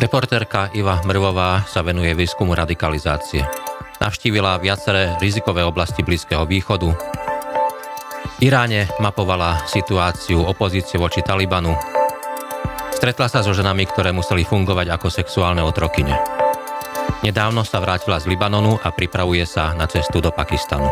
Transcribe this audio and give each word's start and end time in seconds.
Reportérka 0.00 0.72
Iva 0.72 0.96
Mrvová 1.04 1.68
sa 1.68 1.84
venuje 1.84 2.16
výskumu 2.16 2.56
radikalizácie. 2.56 3.44
Navštívila 4.00 4.56
viaceré 4.56 5.12
rizikové 5.20 5.60
oblasti 5.60 6.00
Blízkeho 6.00 6.48
východu. 6.48 6.88
V 6.88 8.36
Iráne 8.40 8.88
mapovala 8.96 9.68
situáciu 9.68 10.40
opozície 10.40 10.96
voči 10.96 11.20
Talibanu. 11.20 11.76
Stretla 12.96 13.28
sa 13.28 13.44
so 13.44 13.52
ženami, 13.52 13.84
ktoré 13.92 14.08
museli 14.16 14.40
fungovať 14.40 14.88
ako 14.88 15.12
sexuálne 15.12 15.60
otrokyne. 15.60 16.16
Nedávno 17.20 17.60
sa 17.68 17.84
vrátila 17.84 18.16
z 18.24 18.32
Libanonu 18.32 18.80
a 18.80 18.88
pripravuje 18.96 19.44
sa 19.44 19.76
na 19.76 19.84
cestu 19.84 20.24
do 20.24 20.32
Pakistanu. 20.32 20.88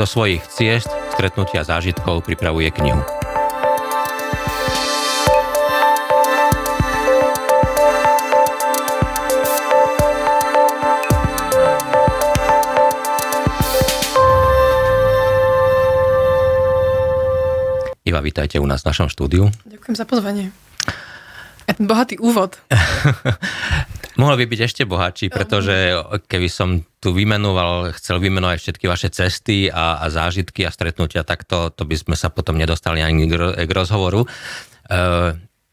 Do 0.00 0.08
svojich 0.08 0.40
ciest, 0.48 0.88
stretnutia 1.12 1.60
zážitkov 1.60 2.24
pripravuje 2.24 2.72
knihu. 2.72 3.04
Iva, 18.10 18.18
vítajte 18.26 18.58
u 18.58 18.66
nás 18.66 18.82
v 18.82 18.90
našom 18.90 19.06
štúdiu. 19.06 19.54
Ďakujem 19.70 19.94
za 19.94 20.02
pozvanie. 20.02 20.50
A 21.62 21.70
ten 21.70 21.86
bohatý 21.86 22.18
úvod. 22.18 22.58
Mohol 24.18 24.42
by 24.42 24.44
byť 24.50 24.60
ešte 24.66 24.82
bohatší, 24.82 25.30
pretože 25.30 25.94
keby 26.26 26.50
som 26.50 26.82
tu 26.98 27.14
vymenoval, 27.14 27.94
chcel 27.94 28.18
vymenovať 28.18 28.58
všetky 28.58 28.90
vaše 28.90 29.14
cesty 29.14 29.70
a, 29.70 30.02
a 30.02 30.10
zážitky 30.10 30.66
a 30.66 30.74
stretnutia, 30.74 31.22
tak 31.22 31.46
to, 31.46 31.70
to 31.70 31.86
by 31.86 31.94
sme 31.94 32.18
sa 32.18 32.34
potom 32.34 32.58
nedostali 32.58 32.98
ani 32.98 33.30
k, 33.30 33.70
rozhovoru. 33.70 34.26
E, 34.26 34.28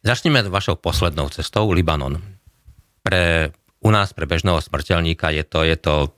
začneme 0.05 0.45
vašou 0.45 0.77
poslednou 0.77 1.33
cestou, 1.33 1.73
Libanon. 1.73 2.21
Pre, 3.01 3.49
u 3.81 3.89
nás, 3.89 4.13
pre 4.13 4.29
bežného 4.29 4.61
smrteľníka, 4.61 5.33
je 5.33 5.41
to, 5.41 5.65
je 5.65 5.73
to 5.73 6.13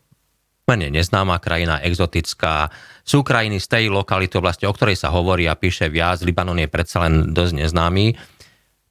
menej 0.69 0.93
neznáma 0.93 1.41
krajina, 1.41 1.81
exotická. 1.81 2.69
Sú 3.01 3.25
krajiny 3.25 3.57
z 3.57 3.67
tej 3.67 3.83
lokality 3.89 4.37
oblasti, 4.37 4.69
o 4.69 4.73
ktorej 4.73 5.01
sa 5.01 5.09
hovorí 5.09 5.49
a 5.49 5.57
píše 5.57 5.89
viac. 5.89 6.21
Libanon 6.21 6.61
je 6.61 6.69
predsa 6.69 7.09
len 7.09 7.33
dosť 7.33 7.65
neznámy. 7.65 8.13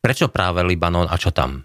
Prečo 0.02 0.26
práve 0.26 0.66
Libanon 0.66 1.06
a 1.06 1.14
čo 1.14 1.30
tam? 1.30 1.62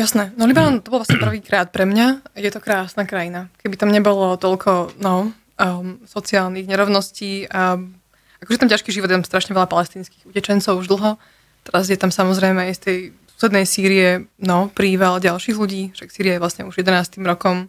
Jasné. 0.00 0.32
No 0.40 0.48
Libanon 0.48 0.80
to 0.80 0.88
bol 0.88 1.04
vlastne 1.04 1.20
prvýkrát 1.20 1.68
pre 1.68 1.84
mňa. 1.84 2.36
Je 2.40 2.48
to 2.48 2.64
krásna 2.64 3.04
krajina. 3.04 3.52
Keby 3.60 3.76
tam 3.76 3.92
nebolo 3.92 4.40
toľko 4.40 4.96
no, 5.00 5.32
um, 5.32 6.00
sociálnych 6.08 6.64
nerovností 6.64 7.48
a 7.48 7.76
akože 8.40 8.60
tam 8.60 8.72
ťažký 8.72 8.92
život, 8.92 9.08
je 9.08 9.16
tam 9.20 9.28
strašne 9.28 9.52
veľa 9.56 9.68
palestínskych 9.68 10.28
utečencov 10.28 10.80
už 10.80 10.88
dlho. 10.88 11.20
Teraz 11.64 11.88
je 11.88 11.98
tam 11.98 12.12
samozrejme 12.12 12.68
aj 12.68 12.72
z 12.76 12.80
tej 12.80 12.98
susednej 13.36 13.66
Sýrie 13.68 14.08
no, 14.40 14.72
príval 14.72 15.20
ďalších 15.20 15.56
ľudí, 15.56 15.92
však 15.92 16.08
Sýria 16.08 16.36
je 16.36 16.42
vlastne 16.44 16.62
už 16.64 16.80
11. 16.80 17.20
rokom 17.24 17.68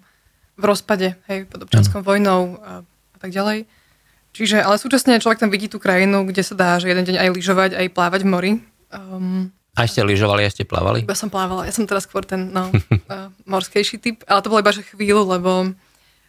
v 0.57 0.63
rozpade, 0.65 1.13
hej, 1.29 1.45
pod 1.45 1.69
občanskou 1.69 2.01
vojnou 2.01 2.57
a, 2.59 2.81
a 2.81 3.17
tak 3.21 3.29
ďalej. 3.29 3.69
Čiže, 4.33 4.61
ale 4.61 4.77
súčasne 4.77 5.21
človek 5.21 5.41
tam 5.41 5.53
vidí 5.53 5.69
tú 5.69 5.81
krajinu, 5.81 6.25
kde 6.25 6.41
sa 6.45 6.53
dá, 6.53 6.69
že 6.77 6.89
jeden 6.89 7.05
deň 7.05 7.17
aj 7.21 7.29
lyžovať, 7.33 7.71
aj 7.77 7.87
plávať 7.93 8.21
v 8.21 8.29
mori. 8.29 8.51
Um, 8.93 9.49
a 9.77 9.85
ste 9.85 10.01
lyžovali, 10.01 10.45
a 10.45 10.49
ste 10.49 10.65
plávali? 10.65 11.05
Ja 11.05 11.17
som 11.17 11.29
plávala, 11.29 11.69
ja 11.69 11.73
som 11.73 11.85
teraz 11.85 12.09
skôr 12.09 12.25
ten 12.25 12.49
no, 12.49 12.69
uh, 12.73 13.29
morskejší 13.51 13.97
typ, 14.01 14.25
ale 14.25 14.41
to 14.41 14.49
bolo 14.49 14.61
iba 14.61 14.73
že 14.73 14.85
chvíľu, 14.85 15.25
lebo 15.25 15.73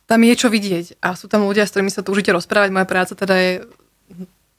tam 0.09 0.21
je 0.25 0.35
čo 0.37 0.49
vidieť 0.49 1.01
a 1.05 1.13
sú 1.13 1.29
tam 1.29 1.45
ľudia, 1.45 1.69
s 1.69 1.73
ktorými 1.73 1.93
sa 1.93 2.01
túžite 2.01 2.33
rozprávať. 2.33 2.73
Moja 2.73 2.89
práca 2.89 3.13
teda 3.13 3.35
je, 3.37 3.53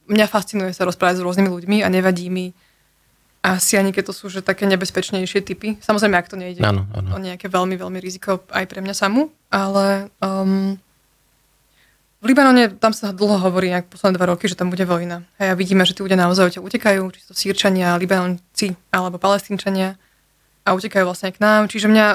mňa 0.10 0.26
fascinuje 0.30 0.74
sa 0.74 0.86
rozprávať 0.86 1.22
s 1.22 1.26
rôznymi 1.26 1.50
ľuďmi 1.50 1.78
a 1.82 1.90
nevadí 1.90 2.30
mi 2.30 2.54
asi 3.40 3.80
ani 3.80 3.96
keď 3.96 4.12
to 4.12 4.14
sú 4.14 4.28
že 4.28 4.44
také 4.44 4.68
nebezpečnejšie 4.68 5.40
typy. 5.44 5.80
Samozrejme, 5.80 6.16
ak 6.20 6.28
to 6.28 6.36
nejde 6.36 6.60
ano, 6.60 6.84
ano. 6.92 7.16
o 7.16 7.18
nejaké 7.20 7.48
veľmi, 7.48 7.80
veľmi 7.80 8.00
riziko 8.04 8.44
aj 8.52 8.66
pre 8.68 8.84
mňa 8.84 8.96
samú, 8.96 9.32
ale 9.48 10.12
um, 10.20 10.76
v 12.20 12.26
Libanone 12.28 12.68
tam 12.76 12.92
sa 12.92 13.16
dlho 13.16 13.40
hovorí, 13.40 13.72
nejak 13.72 13.88
posledné 13.88 14.20
dva 14.20 14.36
roky, 14.36 14.52
že 14.52 14.60
tam 14.60 14.68
bude 14.68 14.84
vojna. 14.84 15.24
A 15.40 15.52
ja 15.52 15.54
vidíme, 15.56 15.88
že 15.88 15.96
tí 15.96 16.04
ľudia 16.04 16.20
naozaj 16.20 16.60
utekajú, 16.60 17.02
či 17.16 17.20
to 17.24 17.32
sírčania, 17.32 17.96
libanonci 17.96 18.76
alebo 18.92 19.16
palestínčania 19.16 19.96
a 20.68 20.76
utekajú 20.76 21.08
vlastne 21.08 21.32
k 21.32 21.40
nám. 21.40 21.72
Čiže 21.72 21.88
mňa 21.88 22.06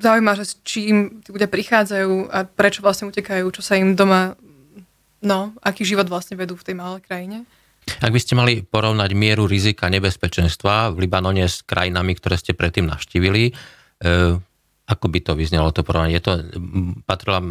zaujíma, 0.00 0.32
že 0.40 0.44
s 0.48 0.56
čím 0.64 1.20
tí 1.20 1.28
ľudia 1.28 1.52
prichádzajú 1.52 2.32
a 2.32 2.48
prečo 2.48 2.80
vlastne 2.80 3.12
utekajú, 3.12 3.44
čo 3.52 3.60
sa 3.60 3.76
im 3.76 3.92
doma, 3.92 4.32
no, 5.20 5.52
aký 5.60 5.84
život 5.84 6.08
vlastne 6.08 6.40
vedú 6.40 6.56
v 6.56 6.72
tej 6.72 6.74
malej 6.80 7.04
krajine. 7.04 7.44
Ak 7.82 8.14
by 8.14 8.20
ste 8.22 8.38
mali 8.38 8.62
porovnať 8.62 9.10
mieru 9.18 9.50
rizika 9.50 9.90
nebezpečenstva 9.90 10.94
v 10.94 11.06
Libanone 11.06 11.46
s 11.50 11.66
krajinami, 11.66 12.14
ktoré 12.14 12.38
ste 12.38 12.54
predtým 12.54 12.86
navštívili, 12.86 13.50
e, 13.50 13.52
ako 14.86 15.06
by 15.08 15.18
to 15.22 15.32
vyznelo 15.34 15.70
to 15.74 15.82
porovnanie? 15.86 16.18
Je 16.18 16.24
to, 16.24 16.32
patrila 17.06 17.42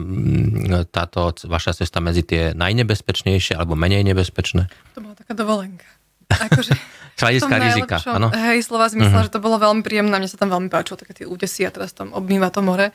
táto 0.88 1.36
vaša 1.48 1.84
cesta 1.84 2.04
medzi 2.04 2.24
tie 2.24 2.52
najnebezpečnejšie 2.56 3.56
alebo 3.56 3.76
menej 3.76 4.08
nebezpečné? 4.08 4.68
To 4.96 5.00
bola 5.04 5.16
taká 5.16 5.36
dovolenka. 5.36 5.88
Akože, 6.32 6.76
hľadiska 7.22 7.56
rizika, 7.60 7.96
áno? 8.08 8.32
Hej, 8.32 8.68
slova 8.68 8.88
zmysla, 8.88 9.24
uh-huh. 9.24 9.28
že 9.28 9.36
to 9.36 9.44
bolo 9.44 9.60
veľmi 9.60 9.84
príjemné, 9.84 10.16
mne 10.16 10.32
sa 10.32 10.40
tam 10.40 10.52
veľmi 10.52 10.72
páčilo, 10.72 11.00
také 11.00 11.24
tie 11.24 11.28
údesy 11.28 11.68
a 11.68 11.74
teraz 11.74 11.92
tam 11.92 12.16
obmýva 12.16 12.52
to 12.52 12.64
more 12.64 12.92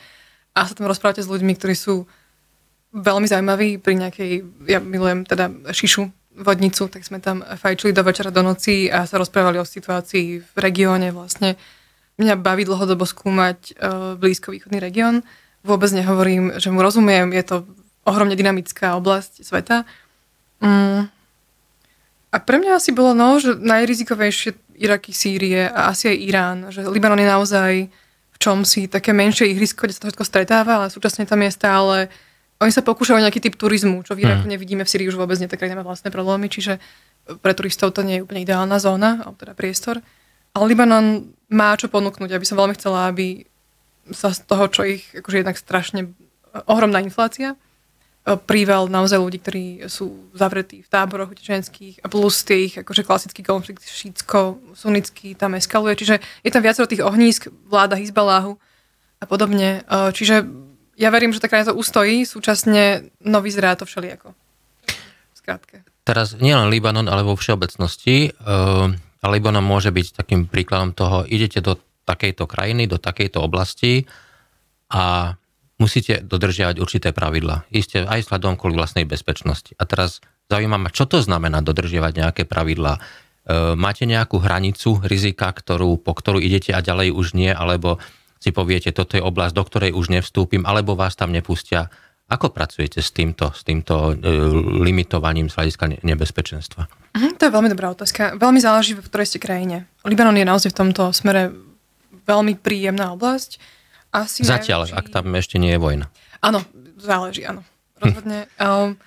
a 0.56 0.60
sa 0.64 0.72
tam 0.72 0.88
rozprávate 0.88 1.20
s 1.20 1.28
ľuďmi, 1.28 1.52
ktorí 1.52 1.76
sú 1.76 2.08
veľmi 2.96 3.28
zaujímaví 3.28 3.76
pri 3.76 3.94
nejakej, 4.00 4.30
ja 4.64 4.80
milujem 4.80 5.28
teda 5.28 5.52
šišu, 5.68 6.08
vodnicu, 6.36 6.86
tak 6.92 7.02
sme 7.02 7.18
tam 7.18 7.40
fajčili 7.40 7.96
do 7.96 8.04
večera, 8.04 8.28
do 8.30 8.44
noci 8.44 8.92
a 8.92 9.08
sa 9.08 9.16
rozprávali 9.16 9.56
o 9.56 9.66
situácii 9.66 10.44
v 10.44 10.56
regióne 10.60 11.10
vlastne. 11.10 11.56
Mňa 12.16 12.40
baví 12.40 12.64
dlhodobo 12.64 13.04
skúmať 13.04 13.58
uh, 13.76 14.16
blízkovýchodný 14.16 14.80
región. 14.80 15.24
Vôbec 15.64 15.92
nehovorím, 15.92 16.56
že 16.56 16.72
mu 16.72 16.80
rozumiem, 16.80 17.32
je 17.32 17.44
to 17.44 17.56
ohromne 18.06 18.38
dynamická 18.38 18.94
oblasť 18.96 19.42
sveta. 19.42 19.84
Mm. 20.62 21.10
A 22.32 22.36
pre 22.40 22.56
mňa 22.60 22.78
asi 22.78 22.92
bolo 22.92 23.16
no, 23.16 23.40
že 23.40 23.56
najrizikovejšie 23.56 24.76
Iraky, 24.76 25.12
Sýrie 25.16 25.72
a 25.72 25.92
asi 25.92 26.12
aj 26.12 26.18
Irán. 26.20 26.58
Že 26.68 26.92
Libanon 26.92 27.20
je 27.20 27.28
naozaj 27.28 27.72
v 28.36 28.38
čom 28.38 28.68
si 28.68 28.84
také 28.84 29.16
menšie 29.16 29.48
ihrisko, 29.48 29.88
kde 29.88 29.96
sa 29.96 30.00
to 30.04 30.08
všetko 30.12 30.28
stretáva, 30.28 30.72
ale 30.76 30.92
súčasne 30.92 31.24
tam 31.24 31.40
je 31.40 31.50
stále 31.56 31.96
oni 32.56 32.72
sa 32.72 32.80
pokúšajú 32.80 33.20
nejaký 33.20 33.40
typ 33.44 33.54
turizmu, 33.60 34.00
čo 34.06 34.16
v 34.16 34.24
Iraku 34.24 34.48
hmm. 34.48 34.52
nevidíme, 34.56 34.82
v 34.84 34.90
Syrii 34.90 35.12
už 35.12 35.20
vôbec 35.20 35.36
nie, 35.36 35.48
tak 35.50 35.60
krajina 35.60 35.80
má 35.80 35.84
vlastné 35.84 36.08
problémy, 36.08 36.48
čiže 36.48 36.80
pre 37.44 37.52
turistov 37.52 37.92
to 37.92 38.00
nie 38.00 38.20
je 38.20 38.24
úplne 38.24 38.40
ideálna 38.46 38.80
zóna, 38.80 39.20
alebo 39.20 39.36
teda 39.36 39.52
priestor. 39.52 40.00
Ale 40.56 40.64
Libanon 40.72 41.36
má 41.52 41.76
čo 41.76 41.92
ponúknuť, 41.92 42.32
aby 42.32 42.46
som 42.48 42.56
veľmi 42.56 42.78
chcela, 42.78 43.12
aby 43.12 43.44
sa 44.14 44.32
z 44.32 44.40
toho, 44.46 44.70
čo 44.72 44.88
ich, 44.88 45.04
akože 45.12 45.44
jednak 45.44 45.60
strašne 45.60 46.14
ohromná 46.64 47.04
inflácia, 47.04 47.58
príval 48.46 48.90
naozaj 48.90 49.22
ľudí, 49.22 49.38
ktorí 49.38 49.64
sú 49.86 50.32
zavretí 50.34 50.82
v 50.82 50.90
táboroch 50.90 51.30
utečenských 51.30 52.02
a 52.02 52.10
plus 52.10 52.42
tie 52.42 52.66
ich 52.66 52.74
akože 52.74 53.06
klasický 53.06 53.46
konflikt 53.46 53.86
šítsko-sunnický 53.86 55.38
tam 55.38 55.54
eskaluje. 55.54 55.94
Čiže 55.94 56.18
je 56.42 56.50
tam 56.50 56.64
viacero 56.66 56.90
tých 56.90 57.06
ohnízk, 57.06 57.54
vláda 57.70 57.94
Hizbaláhu 57.94 58.58
a 59.22 59.24
podobne. 59.30 59.86
Čiže 60.10 60.42
ja 60.96 61.08
verím, 61.12 61.30
že 61.36 61.44
tá 61.44 61.48
krajina 61.52 61.72
to 61.72 61.78
ustojí, 61.78 62.24
súčasne 62.24 63.12
no 63.20 63.38
vyzerá 63.44 63.76
to 63.76 63.84
všelijako. 63.84 64.32
Skrátke. 65.36 65.84
Teraz 66.02 66.34
nielen 66.40 66.72
Libanon, 66.72 67.06
ale 67.06 67.22
vo 67.22 67.36
všeobecnosti. 67.36 68.32
Uh, 68.40 68.96
Libanon 69.26 69.64
môže 69.64 69.92
byť 69.92 70.24
takým 70.24 70.48
príkladom 70.48 70.96
toho, 70.96 71.28
idete 71.28 71.60
do 71.60 71.76
takejto 72.06 72.46
krajiny, 72.46 72.86
do 72.86 72.96
takejto 72.96 73.42
oblasti 73.42 74.06
a 74.88 75.34
musíte 75.76 76.24
dodržiavať 76.24 76.76
určité 76.78 77.08
pravidla. 77.10 77.68
Isté 77.68 78.06
aj 78.06 78.26
vzhľadom 78.26 78.56
kvôli 78.56 78.78
vlastnej 78.78 79.04
bezpečnosti. 79.04 79.74
A 79.76 79.84
teraz 79.84 80.24
zaujíma 80.48 80.78
ma, 80.78 80.88
čo 80.94 81.04
to 81.04 81.20
znamená 81.20 81.60
dodržiavať 81.60 82.12
nejaké 82.16 82.42
pravidlá. 82.48 82.96
E, 82.96 83.00
máte 83.76 84.08
nejakú 84.08 84.40
hranicu 84.40 85.02
rizika, 85.04 85.52
ktorú, 85.52 86.00
po 86.00 86.16
ktorú 86.16 86.40
idete 86.40 86.72
a 86.72 86.80
ďalej 86.80 87.12
už 87.12 87.36
nie, 87.36 87.50
alebo 87.52 88.00
si 88.36 88.50
poviete, 88.52 88.92
toto 88.92 89.16
je 89.16 89.22
oblasť, 89.22 89.54
do 89.56 89.64
ktorej 89.64 89.90
už 89.96 90.12
nevstúpim, 90.12 90.64
alebo 90.68 90.94
vás 90.94 91.16
tam 91.16 91.32
nepustia. 91.32 91.88
Ako 92.26 92.50
pracujete 92.50 92.98
s 92.98 93.14
týmto, 93.14 93.54
s 93.54 93.62
týmto 93.62 94.10
e, 94.10 94.14
limitovaním 94.82 95.46
z 95.46 95.54
hľadiska 95.54 96.02
nebezpečenstva? 96.02 96.90
Mhm, 97.14 97.38
to 97.38 97.42
je 97.46 97.54
veľmi 97.54 97.70
dobrá 97.70 97.94
otázka. 97.94 98.34
Veľmi 98.34 98.58
záleží, 98.58 98.98
v 98.98 99.06
ktorej 99.06 99.30
ste 99.30 99.38
krajine. 99.38 99.86
Libanon 100.02 100.34
je 100.34 100.42
naozaj 100.42 100.74
v 100.74 100.78
tomto 100.84 101.14
smere 101.14 101.54
veľmi 102.26 102.58
príjemná 102.58 103.14
oblasť. 103.14 103.62
Asi 104.10 104.42
Zatiaľ, 104.42 104.90
najväčší... 104.90 104.98
ak 104.98 105.06
tam 105.14 105.26
ešte 105.38 105.56
nie 105.62 105.76
je 105.76 105.80
vojna. 105.80 106.10
Áno, 106.42 106.66
záleží, 106.98 107.46
áno. 107.46 107.62
Rozhodne. 108.02 108.50
um, 108.58 108.98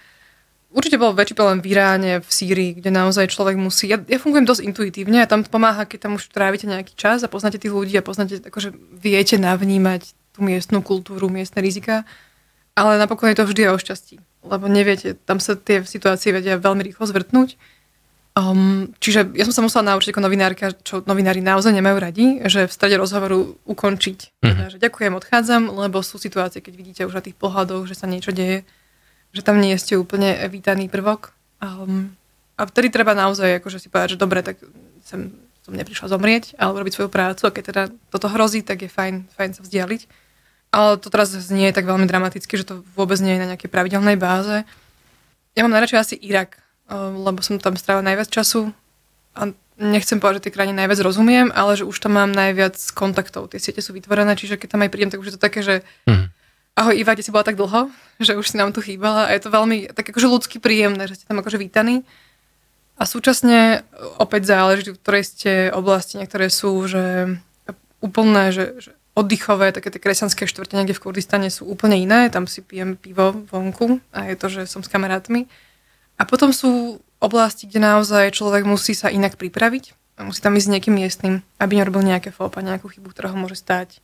Určite 0.69 1.01
bol 1.01 1.17
väčší 1.17 1.33
problém 1.33 1.65
v 1.65 1.73
Iráne, 1.73 2.11
v 2.21 2.29
Sýrii, 2.29 2.77
kde 2.77 2.93
naozaj 2.93 3.33
človek 3.33 3.57
musí... 3.57 3.89
Ja, 3.89 3.97
ja 4.05 4.21
fungujem 4.21 4.45
dosť 4.45 4.69
intuitívne 4.69 5.25
a 5.25 5.29
tam 5.29 5.41
pomáha, 5.41 5.89
keď 5.89 6.05
tam 6.05 6.21
už 6.21 6.29
trávite 6.29 6.69
nejaký 6.69 6.93
čas 6.93 7.25
a 7.25 7.31
poznáte 7.31 7.57
tých 7.57 7.73
ľudí 7.73 7.97
a 7.97 8.05
poznáte, 8.05 8.37
akože 8.45 8.77
viete 8.93 9.41
navnímať 9.41 10.13
tú 10.37 10.45
miestnú 10.45 10.85
kultúru, 10.85 11.25
miestne 11.25 11.65
rizika, 11.65 12.05
ale 12.77 13.01
napokon 13.01 13.33
je 13.33 13.41
to 13.41 13.49
vždy 13.49 13.65
o 13.65 13.81
šťastí, 13.81 14.21
lebo 14.45 14.69
neviete, 14.69 15.17
tam 15.17 15.41
sa 15.41 15.57
tie 15.57 15.81
situácie 15.81 16.29
vedia 16.29 16.61
veľmi 16.61 16.85
rýchlo 16.85 17.09
zvrtnúť. 17.09 17.57
Um, 18.37 18.93
čiže 19.01 19.35
ja 19.35 19.43
som 19.49 19.51
sa 19.57 19.65
musela 19.65 19.89
naučiť 19.89 20.13
ako 20.13 20.21
novinárka, 20.21 20.71
čo 20.85 21.01
novinári 21.03 21.41
naozaj 21.41 21.73
nemajú 21.73 21.97
radi, 21.97 22.25
že 22.45 22.69
v 22.69 22.71
strede 22.71 22.95
rozhovoru 22.95 23.57
ukončiť. 23.65 24.17
Mm. 24.39 24.47
Teda, 24.47 24.65
že 24.69 24.77
ďakujem, 24.77 25.17
odchádzam, 25.17 25.73
lebo 25.73 25.99
sú 26.05 26.21
situácie, 26.21 26.61
keď 26.61 26.73
vidíte 26.77 27.01
už 27.09 27.19
na 27.19 27.25
tých 27.25 27.35
pohľadoch, 27.35 27.89
že 27.89 27.97
sa 27.97 28.05
niečo 28.05 28.29
deje, 28.29 28.63
že 29.35 29.41
tam 29.45 29.61
nie 29.61 29.75
ste 29.77 29.99
úplne 29.99 30.35
vítaný 30.49 30.89
prvok. 30.89 31.33
Um, 31.59 32.15
a 32.59 32.67
vtedy 32.67 32.91
treba 32.91 33.15
naozaj 33.15 33.63
akože 33.63 33.79
si 33.79 33.87
povedať, 33.87 34.15
že 34.15 34.21
dobre, 34.21 34.43
tak 34.43 34.59
sem, 35.05 35.31
som 35.63 35.73
neprišla 35.73 36.11
zomrieť, 36.11 36.57
ale 36.59 36.79
robiť 36.79 36.93
svoju 36.95 37.09
prácu 37.11 37.47
a 37.47 37.53
keď 37.53 37.63
teda 37.71 37.83
toto 38.11 38.27
hrozí, 38.27 38.65
tak 38.65 38.83
je 38.83 38.89
fajn, 38.91 39.31
fajn 39.33 39.51
sa 39.57 39.61
vzdialiť. 39.63 40.01
Ale 40.69 41.01
to 41.01 41.09
teraz 41.09 41.33
znie 41.33 41.73
tak 41.73 41.89
veľmi 41.89 42.05
dramaticky, 42.05 42.53
že 42.53 42.67
to 42.67 42.85
vôbec 42.93 43.17
nie 43.21 43.37
je 43.37 43.41
na 43.41 43.49
nejakej 43.55 43.73
pravidelnej 43.73 44.21
báze. 44.21 44.67
Ja 45.57 45.65
mám 45.65 45.73
najradšej 45.73 45.97
asi 45.97 46.15
Irak, 46.21 46.61
Ehm, 46.89 47.21
lebo 47.21 47.39
som 47.45 47.61
tam 47.61 47.77
strávila 47.77 48.01
najviac 48.01 48.33
času 48.33 48.73
a 49.37 49.53
nechcem 49.77 50.17
povedať, 50.17 50.41
že 50.41 50.45
tie 50.49 50.55
krajiny 50.57 50.75
najviac 50.75 50.99
rozumiem, 51.05 51.53
ale 51.53 51.77
že 51.77 51.85
už 51.85 51.95
tam 52.01 52.17
mám 52.17 52.33
najviac 52.33 52.75
kontaktov. 52.97 53.53
Tie 53.53 53.61
siete 53.61 53.85
sú 53.85 53.93
vytvorené, 53.93 54.33
čiže 54.33 54.57
keď 54.57 54.67
tam 54.75 54.81
aj 54.83 54.91
prídem, 54.91 55.13
tak 55.13 55.21
už 55.21 55.29
je 55.31 55.35
to 55.37 55.41
také, 55.41 55.61
že 55.61 55.85
mm. 56.09 56.33
Ahoj 56.75 56.95
Iva, 56.95 57.15
kde 57.15 57.25
si 57.25 57.33
bola 57.33 57.47
tak 57.47 57.57
dlho, 57.57 57.89
že 58.19 58.35
už 58.35 58.45
si 58.51 58.59
nám 58.59 58.75
tu 58.75 58.83
chýbala 58.83 59.29
a 59.29 59.33
je 59.33 59.41
to 59.41 59.49
veľmi 59.53 59.93
tak 59.95 60.09
akože 60.09 60.27
ľudsky 60.27 60.57
príjemné, 60.59 61.07
že 61.07 61.21
ste 61.21 61.25
tam 61.29 61.39
akože 61.39 61.57
vítaní. 61.57 62.03
A 62.99 63.07
súčasne 63.07 63.87
opäť 64.19 64.51
záleží, 64.51 64.91
v 64.91 64.99
ktorej 64.99 65.23
ste 65.23 65.51
oblasti, 65.71 66.19
niektoré 66.19 66.51
sú, 66.51 66.83
že 66.83 67.39
úplné, 68.03 68.51
že, 68.51 68.75
že 68.79 68.91
oddychové, 69.15 69.71
také 69.75 69.91
tie 69.91 69.99
kresťanské 69.99 70.47
štvrte 70.47 70.75
niekde 70.75 70.95
v 70.95 71.03
Kurdistane 71.03 71.51
sú 71.51 71.67
úplne 71.67 71.99
iné, 71.99 72.31
tam 72.31 72.47
si 72.47 72.63
pijem 72.63 72.95
pivo 72.95 73.35
vonku 73.51 73.99
a 74.15 74.31
je 74.31 74.35
to, 74.39 74.47
že 74.47 74.61
som 74.67 74.83
s 74.83 74.91
kamarátmi. 74.91 75.47
A 76.19 76.23
potom 76.23 76.51
sú 76.51 76.99
oblasti, 77.19 77.67
kde 77.67 77.83
naozaj 77.83 78.35
človek 78.35 78.63
musí 78.63 78.95
sa 78.95 79.11
inak 79.11 79.35
pripraviť 79.35 79.95
a 80.19 80.27
musí 80.27 80.39
tam 80.39 80.55
ísť 80.55 80.67
s 80.67 80.73
niekým 80.75 80.95
miestnym, 80.95 81.35
aby 81.59 81.79
nerobil 81.79 82.03
nejaké 82.03 82.31
fópa, 82.31 82.63
nejakú 82.63 82.87
chybu, 82.91 83.11
ktorá 83.11 83.31
ho 83.31 83.37
môže 83.39 83.59
stať 83.59 83.99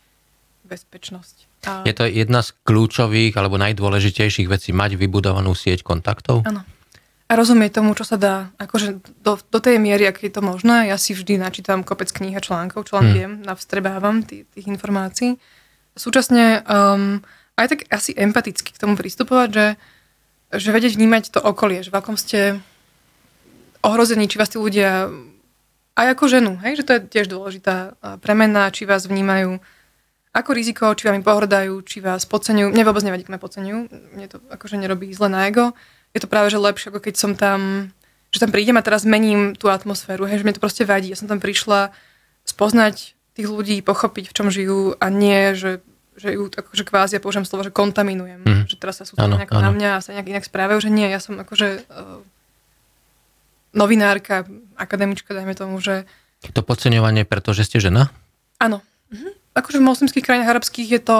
bezpečnosť. 0.68 1.45
A... 1.66 1.84
Je 1.84 1.94
to 1.94 2.06
jedna 2.06 2.46
z 2.46 2.54
kľúčových 2.64 3.34
alebo 3.36 3.60
najdôležitejších 3.60 4.48
vecí 4.50 4.72
mať 4.72 4.98
vybudovanú 4.98 5.52
sieť 5.58 5.82
kontaktov? 5.82 6.46
Áno. 6.46 6.62
A 7.26 7.34
rozumieť 7.34 7.82
tomu, 7.82 7.98
čo 7.98 8.06
sa 8.06 8.22
dá. 8.22 8.54
Akože 8.62 9.02
do, 9.26 9.42
do 9.42 9.60
tej 9.60 9.82
miery, 9.82 10.06
ak 10.06 10.22
je 10.22 10.30
to 10.30 10.46
možné, 10.46 10.94
ja 10.94 10.98
si 11.02 11.18
vždy 11.18 11.42
načítam 11.42 11.82
kopec 11.82 12.14
kníh 12.14 12.38
a 12.38 12.42
článkov, 12.42 12.86
čo 12.86 13.02
len 13.02 13.08
hmm. 13.10 13.16
viem, 13.18 13.32
navstrebávam 13.42 14.22
tých, 14.22 14.46
tých 14.54 14.70
informácií. 14.70 15.42
Súčasne 15.98 16.62
um, 16.70 17.26
aj 17.58 17.66
tak 17.74 17.80
asi 17.90 18.14
empaticky 18.14 18.70
k 18.70 18.82
tomu 18.82 18.94
pristupovať, 18.94 19.50
že 19.50 19.68
že 20.54 20.72
vedieť 20.72 20.96
vnímať 20.96 21.36
to 21.36 21.40
okolie, 21.42 21.84
že 21.84 21.92
v 21.92 22.00
akom 22.00 22.16
ste 22.16 22.62
ohrození, 23.82 24.30
či 24.30 24.40
vás 24.40 24.50
tí 24.50 24.58
ľudia 24.62 25.10
aj 25.96 26.08
ako 26.16 26.24
ženu, 26.28 26.52
hej, 26.60 26.80
že 26.80 26.86
to 26.86 26.92
je 26.96 27.02
tiež 27.08 27.28
dôležitá 27.32 27.96
premena, 28.20 28.68
či 28.72 28.84
vás 28.84 29.08
vnímajú 29.08 29.64
ako 30.36 30.52
riziko, 30.52 30.92
či 30.92 31.08
vám 31.08 31.24
pohrdajú, 31.24 31.80
či 31.88 32.04
vás 32.04 32.28
podceňujú. 32.28 32.76
Mne 32.76 32.84
vôbec 32.84 33.08
nevadí, 33.08 33.24
keď 33.24 33.40
ma 33.40 33.42
podceňujú. 33.42 33.80
Mne 34.20 34.28
to 34.28 34.44
akože 34.52 34.76
nerobí 34.76 35.08
zle 35.16 35.32
na 35.32 35.48
ego. 35.48 35.72
Je 36.12 36.20
to 36.20 36.28
práve, 36.28 36.52
že 36.52 36.60
lepšie, 36.60 36.92
ako 36.92 37.00
keď 37.00 37.16
som 37.16 37.32
tam, 37.40 37.92
že 38.36 38.44
tam 38.44 38.52
prídem 38.52 38.76
a 38.76 38.84
teraz 38.84 39.08
mením 39.08 39.56
tú 39.56 39.72
atmosféru, 39.72 40.28
hej, 40.28 40.44
že 40.44 40.46
mne 40.46 40.56
to 40.60 40.64
proste 40.64 40.84
vadí. 40.84 41.08
Ja 41.08 41.16
som 41.16 41.32
tam 41.32 41.40
prišla 41.40 41.96
spoznať 42.44 43.16
tých 43.36 43.48
ľudí, 43.48 43.80
pochopiť, 43.80 44.32
v 44.32 44.36
čom 44.36 44.48
žijú 44.52 45.00
a 45.00 45.08
nie, 45.08 45.56
že 45.56 45.80
že 46.16 46.32
ju 46.32 46.48
akože 46.48 46.88
kvázi, 46.88 47.20
ja 47.20 47.24
použijem 47.24 47.44
slovo, 47.44 47.68
že 47.68 47.76
kontaminujem. 47.76 48.40
Mm. 48.40 48.64
Že 48.72 48.76
teraz 48.80 49.04
sa 49.04 49.06
sú 49.06 49.20
nejak 49.20 49.52
na 49.52 49.68
mňa 49.68 49.90
a 50.00 50.04
sa 50.04 50.16
nejak 50.16 50.32
inak 50.32 50.48
správajú, 50.48 50.88
že 50.88 50.88
nie, 50.88 51.12
ja 51.12 51.20
som 51.20 51.36
akože 51.36 51.84
uh, 51.92 52.24
novinárka, 53.76 54.48
akademička, 54.80 55.36
dajme 55.36 55.54
tomu, 55.60 55.76
že... 55.84 56.08
To 56.56 56.64
podceňovanie, 56.64 57.28
pretože 57.28 57.68
ste 57.68 57.84
žena? 57.84 58.16
Áno. 58.64 58.80
Mhm. 59.12 59.45
Akože 59.56 59.80
v 59.80 59.88
moslimských 59.88 60.26
krajinách 60.26 60.52
arabských 60.52 61.00
je 61.00 61.02
to... 61.02 61.18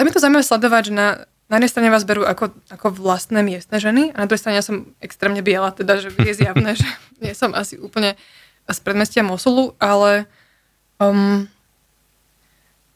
Tam 0.00 0.08
je 0.08 0.14
to 0.16 0.22
zaujímavé 0.24 0.44
sledovať, 0.44 0.82
že 0.88 0.94
na, 0.96 1.08
na 1.52 1.54
jednej 1.60 1.70
strane 1.70 1.92
vás 1.92 2.08
berú 2.08 2.24
ako, 2.24 2.56
ako 2.72 2.86
vlastné 2.96 3.44
miestne 3.44 3.76
ženy 3.76 4.08
a 4.16 4.24
na 4.24 4.26
druhej 4.26 4.40
strane 4.40 4.56
ja 4.56 4.64
som 4.64 4.88
extrémne 5.04 5.44
biela, 5.44 5.68
teda, 5.68 6.00
že 6.00 6.08
je 6.16 6.32
zjavné, 6.32 6.72
že 6.80 6.88
nie 7.20 7.36
som 7.36 7.52
asi 7.52 7.76
úplne 7.76 8.16
z 8.64 8.78
predmestia 8.80 9.20
Mosulu, 9.20 9.76
ale 9.76 10.24
um, 10.96 11.44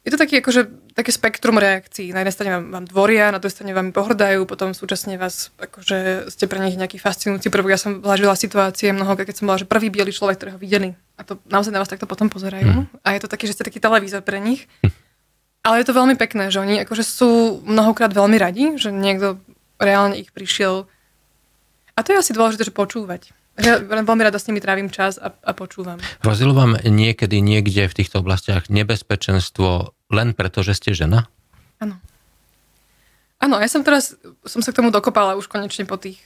je 0.08 0.10
to 0.14 0.18
taký, 0.18 0.40
akože, 0.40 0.72
také 0.96 1.12
spektrum 1.12 1.60
reakcií. 1.60 2.16
Na 2.16 2.24
jednej 2.24 2.32
strane 2.32 2.50
vám, 2.56 2.64
vám 2.72 2.84
dvoria, 2.88 3.28
na 3.28 3.36
druhej 3.36 3.52
strane 3.52 3.76
vám 3.76 3.92
pohrdajú, 3.92 4.48
potom 4.48 4.72
súčasne 4.72 5.20
vás, 5.20 5.52
akože 5.60 6.32
ste 6.32 6.48
pre 6.48 6.56
nich 6.56 6.80
nejaký 6.80 6.96
fascinujúci 6.96 7.52
prvok. 7.52 7.76
Ja 7.76 7.80
som 7.80 8.00
zažila 8.00 8.32
situácie 8.32 8.96
mnoho, 8.96 9.12
keď 9.12 9.36
som 9.36 9.44
bola, 9.44 9.60
že 9.60 9.68
prvý 9.68 9.92
biely 9.92 10.08
človek, 10.08 10.40
ktorého 10.40 10.56
videli. 10.56 10.96
A 11.20 11.22
to 11.28 11.36
naozaj 11.52 11.76
na 11.76 11.84
vás 11.84 11.92
takto 11.92 12.08
potom 12.08 12.32
pozerajú. 12.32 12.64
Mm. 12.64 12.84
A 13.04 13.12
je 13.12 13.20
to 13.20 13.28
taký, 13.28 13.44
že 13.44 13.60
ste 13.60 13.68
taký 13.68 13.76
televízor 13.76 14.24
pre 14.24 14.40
nich. 14.40 14.64
Mm. 14.80 14.90
Ale 15.68 15.84
je 15.84 15.86
to 15.92 15.98
veľmi 15.98 16.16
pekné, 16.16 16.48
že 16.48 16.64
oni 16.64 16.80
akože 16.88 17.04
sú 17.04 17.60
mnohokrát 17.68 18.16
veľmi 18.16 18.40
radi, 18.40 18.80
že 18.80 18.88
niekto 18.88 19.36
reálne 19.76 20.16
ich 20.16 20.32
prišiel. 20.32 20.88
A 21.92 21.98
to 22.00 22.16
je 22.16 22.20
asi 22.24 22.32
dôležité, 22.32 22.72
že 22.72 22.72
počúvať. 22.72 23.36
Ja 23.56 23.80
veľmi 23.80 24.20
rada 24.20 24.36
s 24.36 24.44
nimi 24.52 24.60
trávim 24.60 24.92
čas 24.92 25.16
a, 25.16 25.32
a 25.32 25.52
počúvam. 25.56 25.96
Hrozilo 26.20 26.52
vám 26.52 26.76
niekedy 26.84 27.40
niekde 27.40 27.88
v 27.88 27.96
týchto 27.96 28.20
oblastiach 28.20 28.68
nebezpečenstvo 28.68 29.95
len 30.10 30.32
preto, 30.32 30.62
že 30.62 30.78
ste 30.78 30.94
žena? 30.94 31.26
Áno. 31.82 31.98
Áno, 33.36 33.56
ja 33.60 33.68
som 33.68 33.84
teraz, 33.84 34.16
som 34.48 34.64
sa 34.64 34.72
k 34.72 34.78
tomu 34.80 34.88
dokopala 34.88 35.36
už 35.36 35.50
konečne 35.50 35.84
po 35.84 36.00
tých 36.00 36.22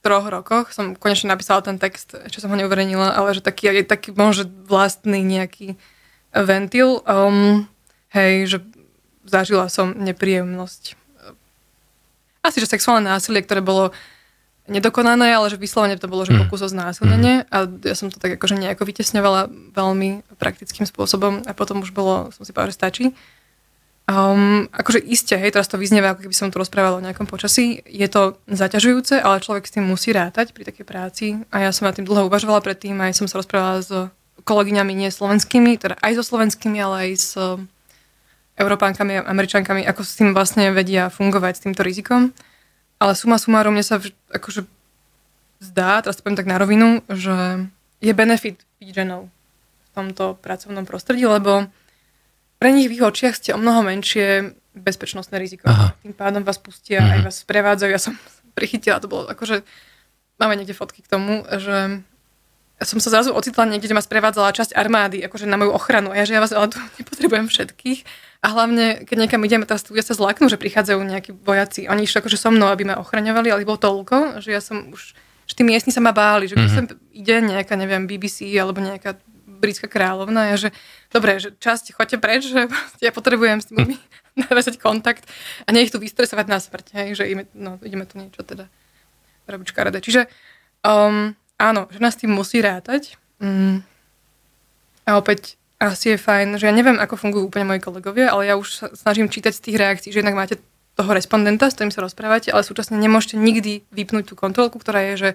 troch 0.00 0.26
rokoch. 0.26 0.72
Som 0.72 0.96
konečne 0.96 1.30
napísala 1.30 1.62
ten 1.62 1.76
text, 1.76 2.16
čo 2.16 2.38
som 2.40 2.50
ho 2.50 2.56
neuverejnila, 2.58 3.14
ale 3.14 3.36
že 3.36 3.44
taký, 3.44 3.70
je 3.70 3.84
taký 3.84 4.16
možno 4.16 4.48
vlastný 4.66 5.20
nejaký 5.22 5.76
ventil. 6.32 7.04
Um, 7.04 7.68
hej, 8.10 8.56
že 8.56 8.58
zažila 9.28 9.68
som 9.68 9.94
nepríjemnosť. 9.94 10.96
Asi, 12.40 12.56
že 12.58 12.72
sexuálne 12.72 13.04
násilie, 13.12 13.44
ktoré 13.44 13.60
bolo 13.60 13.92
nedokonané, 14.70 15.34
ale 15.34 15.50
že 15.50 15.58
vyslovene 15.58 15.98
to 15.98 16.06
bolo, 16.06 16.22
že 16.22 16.32
mhm. 16.32 16.46
pokus 16.46 16.62
o 16.62 16.68
znásilnenie 16.70 17.44
a 17.50 17.66
ja 17.66 17.94
som 17.98 18.08
to 18.08 18.22
tak 18.22 18.38
akože 18.38 18.56
nejako 18.56 18.86
vytesňovala 18.86 19.50
veľmi 19.74 20.22
praktickým 20.38 20.86
spôsobom 20.86 21.42
a 21.44 21.52
potom 21.52 21.82
už 21.82 21.90
bolo, 21.90 22.30
som 22.30 22.46
si 22.46 22.54
povedala, 22.54 22.70
že 22.70 22.78
stačí. 22.78 23.04
Um, 24.10 24.66
akože 24.74 24.98
iste, 25.06 25.38
hej, 25.38 25.54
teraz 25.54 25.70
to 25.70 25.78
vyznieva, 25.78 26.18
ako 26.18 26.26
keby 26.26 26.34
som 26.34 26.50
tu 26.50 26.58
rozprávala 26.58 26.98
o 26.98 27.04
nejakom 27.04 27.30
počasí. 27.30 27.78
Je 27.86 28.10
to 28.10 28.42
zaťažujúce, 28.50 29.22
ale 29.22 29.38
človek 29.38 29.70
s 29.70 29.74
tým 29.78 29.86
musí 29.86 30.10
rátať 30.10 30.50
pri 30.50 30.66
takej 30.66 30.82
práci 30.82 31.26
a 31.54 31.62
ja 31.62 31.70
som 31.70 31.86
na 31.86 31.94
tým 31.94 32.02
dlho 32.02 32.26
uvažovala 32.26 32.58
predtým, 32.58 32.98
aj 32.98 33.22
som 33.22 33.30
sa 33.30 33.38
rozprávala 33.38 33.86
s 33.86 34.10
kolegyňami 34.42 34.92
nie 34.98 35.14
slovenskými, 35.14 35.78
teda 35.78 35.94
aj 36.02 36.18
so 36.18 36.24
slovenskými, 36.26 36.78
ale 36.82 36.94
aj 37.06 37.10
s 37.14 37.30
Európánkami 38.58 39.22
a 39.22 39.26
Američankami, 39.30 39.86
ako 39.86 40.02
s 40.02 40.18
tým 40.18 40.34
vlastne 40.34 40.74
vedia 40.74 41.06
fungovať 41.06 41.52
s 41.54 41.62
týmto 41.64 41.86
rizikom. 41.86 42.34
Ale 43.00 43.16
suma 43.16 43.40
sumárom, 43.40 43.72
mne 43.72 43.82
sa 43.82 43.96
akože 44.30 44.68
zdá, 45.60 46.04
teraz 46.04 46.20
poviem 46.20 46.36
tak 46.36 46.48
na 46.48 46.60
rovinu, 46.60 47.00
že 47.08 47.68
je 48.00 48.12
benefit 48.12 48.60
byť 48.80 48.88
ženou 48.92 49.28
v 49.28 49.88
tomto 49.96 50.36
pracovnom 50.40 50.84
prostredí, 50.84 51.24
lebo 51.24 51.68
pre 52.60 52.76
nich 52.76 52.92
v 52.92 53.00
ich 53.00 53.04
očiach 53.04 53.40
ste 53.40 53.56
o 53.56 53.60
mnoho 53.60 53.80
menšie 53.80 54.52
bezpečnostné 54.76 55.40
riziko. 55.40 55.68
Aha. 55.68 55.96
Tým 56.04 56.12
pádom 56.12 56.44
vás 56.44 56.60
pustia, 56.60 57.00
mm-hmm. 57.00 57.14
aj 57.16 57.20
vás 57.24 57.36
prevádzajú. 57.48 57.90
Ja 57.90 58.00
som 58.00 58.14
prichytila, 58.58 59.00
to 59.00 59.08
bolo 59.08 59.24
akože, 59.28 59.64
máme 60.36 60.60
niekde 60.60 60.76
fotky 60.76 61.00
k 61.00 61.08
tomu, 61.08 61.44
že 61.56 62.04
som 62.88 62.96
sa 62.96 63.12
zrazu 63.12 63.36
ocitla 63.36 63.68
niekde, 63.68 63.92
kde 63.92 63.98
ma 63.98 64.04
sprevádzala 64.04 64.56
časť 64.56 64.72
armády, 64.72 65.20
akože 65.20 65.44
na 65.44 65.60
moju 65.60 65.76
ochranu. 65.76 66.12
A 66.12 66.20
ja, 66.20 66.24
že 66.24 66.32
ja 66.36 66.40
vás 66.40 66.52
ale 66.52 66.72
tu 66.72 66.80
nepotrebujem 66.98 67.46
všetkých. 67.52 68.00
A 68.40 68.46
hlavne, 68.56 69.04
keď 69.04 69.16
niekam 69.28 69.44
ideme, 69.44 69.68
teraz 69.68 69.84
ja 69.84 70.00
sa 70.00 70.16
zlaknú, 70.16 70.48
že 70.48 70.56
prichádzajú 70.56 71.00
nejakí 71.04 71.36
vojaci. 71.44 71.92
Oni 71.92 72.08
išli 72.08 72.24
akože 72.24 72.40
so 72.40 72.48
mnou, 72.48 72.72
aby 72.72 72.88
ma 72.88 72.96
ochraňovali, 72.96 73.52
ale 73.52 73.68
bolo 73.68 73.76
toľko, 73.76 74.40
že 74.40 74.56
ja 74.56 74.64
som 74.64 74.96
už, 74.96 75.12
že 75.44 75.54
tí 75.54 75.60
miestni 75.60 75.92
sa 75.92 76.00
ma 76.00 76.16
báli, 76.16 76.48
že 76.48 76.56
keď 76.56 76.68
mm-hmm. 76.72 76.88
sem 76.88 77.12
ide 77.12 77.36
nejaká, 77.44 77.76
neviem, 77.76 78.08
BBC 78.08 78.48
alebo 78.56 78.80
nejaká 78.80 79.20
britská 79.60 79.92
kráľovna, 79.92 80.48
ja, 80.48 80.56
že 80.56 80.68
dobre, 81.12 81.36
že 81.36 81.52
časť, 81.52 81.92
choďte 81.92 82.16
preč, 82.16 82.48
že 82.48 82.64
ja 83.04 83.12
potrebujem 83.12 83.60
s 83.60 83.68
tým 83.68 83.92
mm. 83.92 84.00
navezať 84.48 84.80
kontakt 84.80 85.28
a 85.68 85.76
nie 85.76 85.84
ich 85.84 85.92
tu 85.92 86.00
vystresovať 86.00 86.46
na 86.48 86.56
smrť, 86.56 86.96
hej, 86.96 87.08
že 87.20 87.28
ideme, 87.28 87.44
no, 87.52 87.76
ideme 87.84 88.08
tu 88.08 88.16
niečo 88.16 88.40
teda 88.40 88.72
robiť 89.44 89.68
škaredé. 89.68 90.00
Čiže 90.00 90.32
um, 90.80 91.36
áno, 91.60 91.86
žena 91.92 92.08
s 92.08 92.16
tým 92.16 92.32
musí 92.32 92.64
rátať. 92.64 93.20
Mm. 93.36 93.84
A 95.04 95.10
opäť 95.20 95.60
asi 95.80 96.16
je 96.16 96.18
fajn, 96.20 96.60
že 96.60 96.68
ja 96.68 96.74
neviem, 96.76 96.96
ako 96.96 97.16
fungujú 97.16 97.48
úplne 97.48 97.68
moji 97.68 97.80
kolegovia, 97.80 98.32
ale 98.32 98.48
ja 98.48 98.54
už 98.56 98.68
sa 98.68 98.86
snažím 98.92 99.32
čítať 99.32 99.52
z 99.52 99.64
tých 99.64 99.76
reakcií, 99.80 100.10
že 100.12 100.20
jednak 100.20 100.36
máte 100.36 100.60
toho 100.92 101.10
respondenta, 101.16 101.72
s 101.72 101.76
ktorým 101.76 101.92
sa 101.92 102.04
rozprávate, 102.04 102.52
ale 102.52 102.60
súčasne 102.60 103.00
nemôžete 103.00 103.40
nikdy 103.40 103.88
vypnúť 103.88 104.32
tú 104.32 104.34
kontrolku, 104.36 104.76
ktorá 104.76 105.00
je, 105.12 105.14
že 105.16 105.30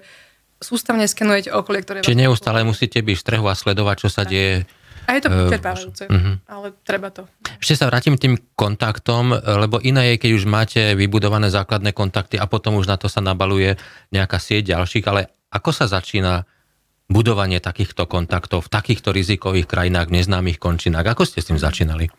sústavne 0.62 1.04
skenujete 1.10 1.50
okolie, 1.50 1.82
ktoré... 1.82 2.06
Čiže 2.06 2.22
neustále 2.22 2.62
musíte 2.62 3.02
byť 3.02 3.16
v 3.18 3.22
strehu 3.22 3.46
a 3.50 3.58
sledovať, 3.58 4.06
čo 4.06 4.08
sa 4.08 4.22
tak. 4.22 4.30
deje. 4.32 4.54
A 5.06 5.14
je 5.14 5.20
to 5.22 5.30
vyčerpávajúce, 5.30 6.04
uh-huh. 6.10 6.34
ale 6.50 6.74
treba 6.82 7.14
to. 7.14 7.30
Ešte 7.62 7.78
sa 7.78 7.86
vrátim 7.86 8.18
tým 8.18 8.34
kontaktom, 8.58 9.38
lebo 9.38 9.78
iné 9.78 10.14
je, 10.14 10.26
keď 10.26 10.30
už 10.34 10.44
máte 10.50 10.82
vybudované 10.98 11.46
základné 11.46 11.94
kontakty 11.94 12.34
a 12.42 12.50
potom 12.50 12.74
už 12.74 12.90
na 12.90 12.98
to 12.98 13.06
sa 13.06 13.22
nabaluje 13.22 13.78
nejaká 14.10 14.42
sieť 14.42 14.74
ďalších, 14.74 15.06
ale 15.06 15.30
ako 15.50 15.70
sa 15.74 15.86
začína 15.86 16.46
budovanie 17.06 17.62
takýchto 17.62 18.06
kontaktov 18.10 18.66
v 18.66 18.72
takýchto 18.72 19.14
rizikových 19.14 19.70
krajinách, 19.70 20.10
v 20.10 20.22
neznámych 20.22 20.58
končinách? 20.58 21.06
Ako 21.06 21.22
ste 21.22 21.38
s 21.38 21.48
tým 21.48 21.58
začínali? 21.58 22.10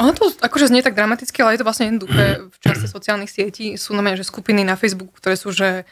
Ono 0.00 0.12
to 0.16 0.32
akože 0.40 0.72
znie 0.72 0.80
tak 0.80 0.96
dramaticky, 0.96 1.36
ale 1.44 1.54
je 1.54 1.60
to 1.60 1.68
vlastne 1.68 1.86
jednoduché. 1.92 2.48
V 2.48 2.58
časti 2.64 2.88
sociálnych 2.88 3.28
sietí 3.28 3.76
sú 3.76 3.92
na 3.92 4.02
že 4.16 4.24
skupiny 4.24 4.64
na 4.64 4.74
Facebooku, 4.74 5.12
ktoré 5.20 5.36
sú, 5.36 5.52
že 5.52 5.84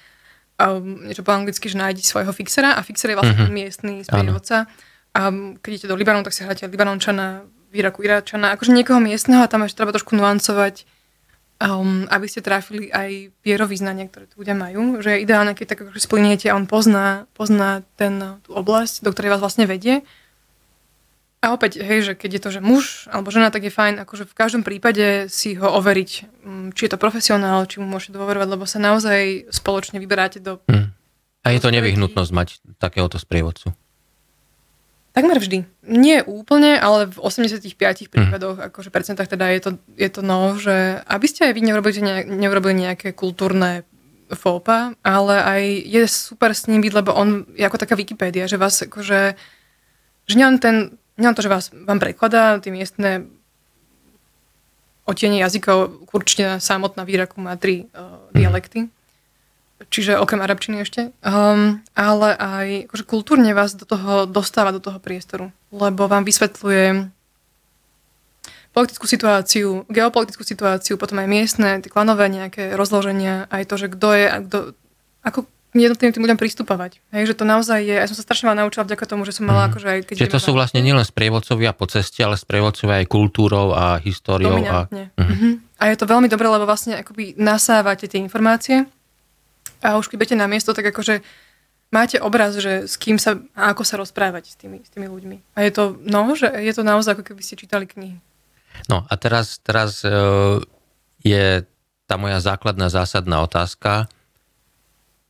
um, 0.57 1.05
niečo 1.05 1.21
po 1.21 1.37
anglicky, 1.37 1.69
že 1.69 1.77
nájdi 1.77 2.01
svojho 2.01 2.33
fixera 2.33 2.75
a 2.75 2.81
fixer 2.81 3.13
je 3.13 3.17
vlastne 3.21 3.37
uh-huh. 3.37 3.53
miestný 3.53 4.03
sprievodca. 4.03 4.67
A 5.15 5.21
keď 5.61 5.71
idete 5.71 5.91
do 5.93 5.97
Libanonu, 6.01 6.25
tak 6.27 6.35
si 6.35 6.43
hráte 6.43 6.67
Libanončana, 6.67 7.47
v 7.75 7.83
Iraku 7.83 8.07
Iračana, 8.07 8.55
akože 8.55 8.71
niekoho 8.71 9.03
miestneho 9.03 9.43
a 9.43 9.51
tam 9.51 9.67
ešte 9.67 9.83
treba 9.83 9.91
trošku 9.91 10.15
nuancovať 10.15 10.87
um, 11.63 12.07
aby 12.11 12.27
ste 12.27 12.43
trafili 12.43 12.91
aj 12.91 13.31
vierovýznanie, 13.47 14.11
ktoré 14.11 14.27
tu 14.27 14.43
ľudia 14.43 14.57
majú. 14.59 14.99
Že 14.99 15.19
je 15.19 15.23
ideálne, 15.23 15.53
keď 15.55 15.67
tak 15.75 15.81
akože 15.87 16.01
spliniete 16.03 16.47
a 16.51 16.57
on 16.59 16.67
pozná, 16.67 17.31
pozná 17.37 17.87
ten, 17.95 18.41
tú 18.43 18.55
oblasť, 18.55 19.07
do 19.07 19.11
ktorej 19.15 19.39
vás 19.39 19.43
vlastne 19.43 19.69
vedie. 19.69 20.03
A 21.45 21.53
opäť, 21.53 21.85
hej, 21.85 22.01
že 22.01 22.13
keď 22.17 22.31
je 22.33 22.41
to, 22.41 22.51
že 22.57 22.61
muž 22.65 23.05
alebo 23.13 23.29
žena, 23.29 23.53
tak 23.53 23.69
je 23.69 23.77
fajn 23.77 24.01
akože 24.01 24.25
v 24.25 24.33
každom 24.33 24.63
prípade 24.65 25.29
si 25.29 25.53
ho 25.61 25.77
overiť, 25.77 26.11
mm, 26.41 26.69
či 26.73 26.89
je 26.89 26.91
to 26.97 26.97
profesionál, 26.97 27.69
či 27.69 27.85
mu 27.85 27.87
môžete 27.87 28.17
dôverovať, 28.17 28.49
lebo 28.49 28.65
sa 28.65 28.81
naozaj 28.81 29.53
spoločne 29.53 30.01
vyberáte 30.01 30.41
do... 30.41 30.65
Hmm. 30.73 30.97
A 31.45 31.53
je 31.53 31.61
to 31.61 31.69
nevyhnutnosť 31.69 32.31
mať 32.33 32.49
takéhoto 32.81 33.21
sprievodcu? 33.21 33.77
Takmer 35.15 35.39
vždy. 35.39 35.63
Nie 35.87 36.27
úplne, 36.27 36.75
ale 36.75 37.07
v 37.07 37.23
85 37.23 37.71
mhm. 37.71 38.11
prípadoch, 38.11 38.57
mm. 38.59 38.67
akože 38.75 38.91
percentách 38.91 39.31
teda 39.31 39.47
je 39.55 39.61
to, 39.63 39.71
je 39.95 40.11
to 40.11 40.21
no, 40.27 40.59
že 40.59 41.07
aby 41.07 41.27
ste 41.31 41.47
aj 41.47 41.53
vy 41.55 41.61
neurobili, 41.63 42.03
ne, 42.03 42.27
neurobili 42.27 42.75
nejaké 42.75 43.15
kultúrne 43.15 43.87
fópa, 44.35 44.99
ale 45.07 45.35
aj 45.39 45.63
je 45.87 46.03
super 46.11 46.51
s 46.51 46.67
ním 46.67 46.83
byť, 46.83 46.93
lebo 46.99 47.15
on 47.15 47.47
je 47.55 47.63
ako 47.63 47.79
taká 47.79 47.95
Wikipédia, 47.95 48.51
že 48.51 48.59
vás 48.59 48.83
akože, 48.83 49.39
že 50.27 50.35
nie 50.35 50.49
ten, 50.59 50.99
nie 51.15 51.31
to, 51.31 51.45
že 51.45 51.53
vás, 51.53 51.71
vám 51.71 52.03
prekladá 52.03 52.59
tie 52.59 52.75
miestne 52.75 53.31
otienie 55.05 55.45
jazykov, 55.45 56.09
určite 56.11 56.59
samotná 56.59 57.05
výraku 57.05 57.39
má 57.39 57.55
tri 57.61 57.87
uh, 57.93 58.25
dialekty, 58.33 58.89
čiže 59.91 60.19
okrem 60.19 60.41
arabčiny 60.41 60.87
ešte, 60.87 61.11
um, 61.23 61.83
ale 61.99 62.29
aj 62.39 62.67
akože 62.91 63.05
kultúrne 63.05 63.51
vás 63.53 63.75
do 63.75 63.85
toho 63.85 64.25
dostáva, 64.27 64.75
do 64.75 64.83
toho 64.83 64.99
priestoru, 65.03 65.51
lebo 65.75 66.07
vám 66.07 66.23
vysvetľuje 66.23 67.11
politickú 68.75 69.07
situáciu, 69.07 69.87
geopolitickú 69.87 70.43
situáciu, 70.43 70.99
potom 70.99 71.23
aj 71.23 71.29
miestne, 71.31 71.79
tie 71.79 71.91
klanové 71.91 72.27
nejaké 72.27 72.75
rozloženia, 72.75 73.47
aj 73.47 73.63
to, 73.71 73.75
že 73.79 73.87
kto 73.95 74.09
je 74.19 74.27
a 74.27 74.37
kto, 74.43 74.59
ako 75.23 75.39
jednotlivým 75.75 76.15
tým 76.15 76.25
ľuďom 76.27 76.39
pristupovať. 76.39 77.03
Hej, 77.11 77.35
že 77.35 77.39
to 77.39 77.45
naozaj 77.47 77.83
je, 77.83 77.95
ja 77.99 78.07
som 78.07 78.15
sa 78.15 78.23
strašne 78.23 78.47
veľa 78.47 78.63
naučila 78.63 78.87
vďaka 78.87 79.05
tomu, 79.11 79.27
že 79.27 79.35
som 79.35 79.47
mala 79.47 79.67
mm. 79.67 79.69
akože 79.75 79.87
aj... 79.91 79.99
Keď 80.07 80.17
Čiže 80.23 80.35
to 80.39 80.43
sú 80.43 80.51
vlastne 80.55 80.79
nielen 80.83 81.03
sprievodcovia 81.03 81.75
po 81.75 81.91
ceste, 81.91 82.23
ale 82.23 82.39
sprievodcovia 82.39 83.03
aj 83.03 83.07
kultúrou 83.11 83.75
a 83.75 83.99
históriou. 83.99 84.63
A... 84.63 84.87
Mm-hmm. 84.87 85.53
a 85.79 85.83
je 85.91 85.97
to 85.99 86.07
veľmi 86.07 86.31
dobré, 86.31 86.47
lebo 86.47 86.63
vlastne 86.63 86.99
akoby 86.99 87.35
nasávate 87.35 88.07
tie 88.07 88.23
informácie 88.23 88.87
a 89.85 90.01
už 90.01 90.09
keď 90.09 90.17
budete 90.17 90.41
na 90.41 90.49
miesto, 90.49 90.73
tak 90.73 90.89
akože 90.89 91.21
máte 91.93 92.17
obraz, 92.17 92.57
že 92.57 92.89
s 92.89 92.97
kým 92.97 93.21
sa 93.21 93.37
a 93.53 93.77
ako 93.77 93.85
sa 93.85 94.01
rozprávať 94.01 94.51
s 94.51 94.57
tými, 94.57 94.81
s 94.81 94.89
tými 94.89 95.07
ľuďmi. 95.07 95.55
A 95.55 95.63
je 95.63 95.71
to, 95.71 96.01
no, 96.01 96.33
že 96.33 96.49
je 96.49 96.73
to 96.73 96.83
naozaj 96.83 97.15
ako 97.15 97.31
keby 97.31 97.43
ste 97.45 97.61
čítali 97.61 97.85
knihy. 97.85 98.19
No 98.89 99.07
a 99.07 99.15
teraz, 99.15 99.63
teraz 99.63 100.03
uh, 100.03 100.59
je 101.23 101.63
tá 102.09 102.19
moja 102.19 102.43
základná 102.43 102.91
zásadná 102.91 103.45
otázka. 103.45 104.11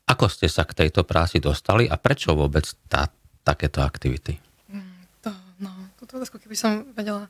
Ako 0.08 0.32
ste 0.32 0.48
sa 0.48 0.64
k 0.64 0.86
tejto 0.86 1.04
práci 1.04 1.42
dostali 1.42 1.84
a 1.84 2.00
prečo 2.00 2.32
vôbec 2.32 2.64
tá, 2.88 3.12
takéto 3.44 3.84
aktivity? 3.84 4.40
Mm, 4.72 5.04
to, 5.20 5.30
no, 5.60 5.70
túto 6.00 6.16
otázku, 6.16 6.40
keby 6.40 6.56
som 6.56 6.88
vedela 6.96 7.28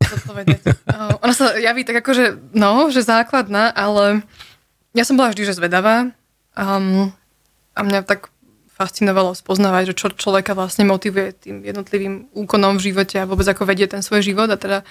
zodpovedať. 0.00 0.60
uh, 0.96 1.20
ona 1.20 1.34
sa 1.36 1.52
javí 1.60 1.84
tak 1.84 2.00
ako, 2.00 2.10
že, 2.16 2.26
no, 2.56 2.88
že 2.88 3.04
základná, 3.04 3.68
ale 3.76 4.24
ja 4.96 5.04
som 5.04 5.20
bola 5.20 5.30
vždy, 5.30 5.52
že 5.52 5.60
zvedavá 5.60 6.16
Um, 6.58 7.14
a 7.74 7.80
mňa 7.86 8.02
tak 8.02 8.28
fascinovalo 8.74 9.36
spoznávať, 9.36 9.92
že 9.92 9.98
čo 10.00 10.06
človeka 10.16 10.56
vlastne 10.56 10.88
motivuje 10.88 11.36
tým 11.36 11.60
jednotlivým 11.60 12.32
úkonom 12.32 12.80
v 12.80 12.90
živote 12.90 13.20
a 13.20 13.28
vôbec 13.28 13.44
ako 13.44 13.68
vedie 13.68 13.84
ten 13.84 14.00
svoj 14.00 14.24
život 14.24 14.48
a 14.48 14.56
teda 14.56 14.88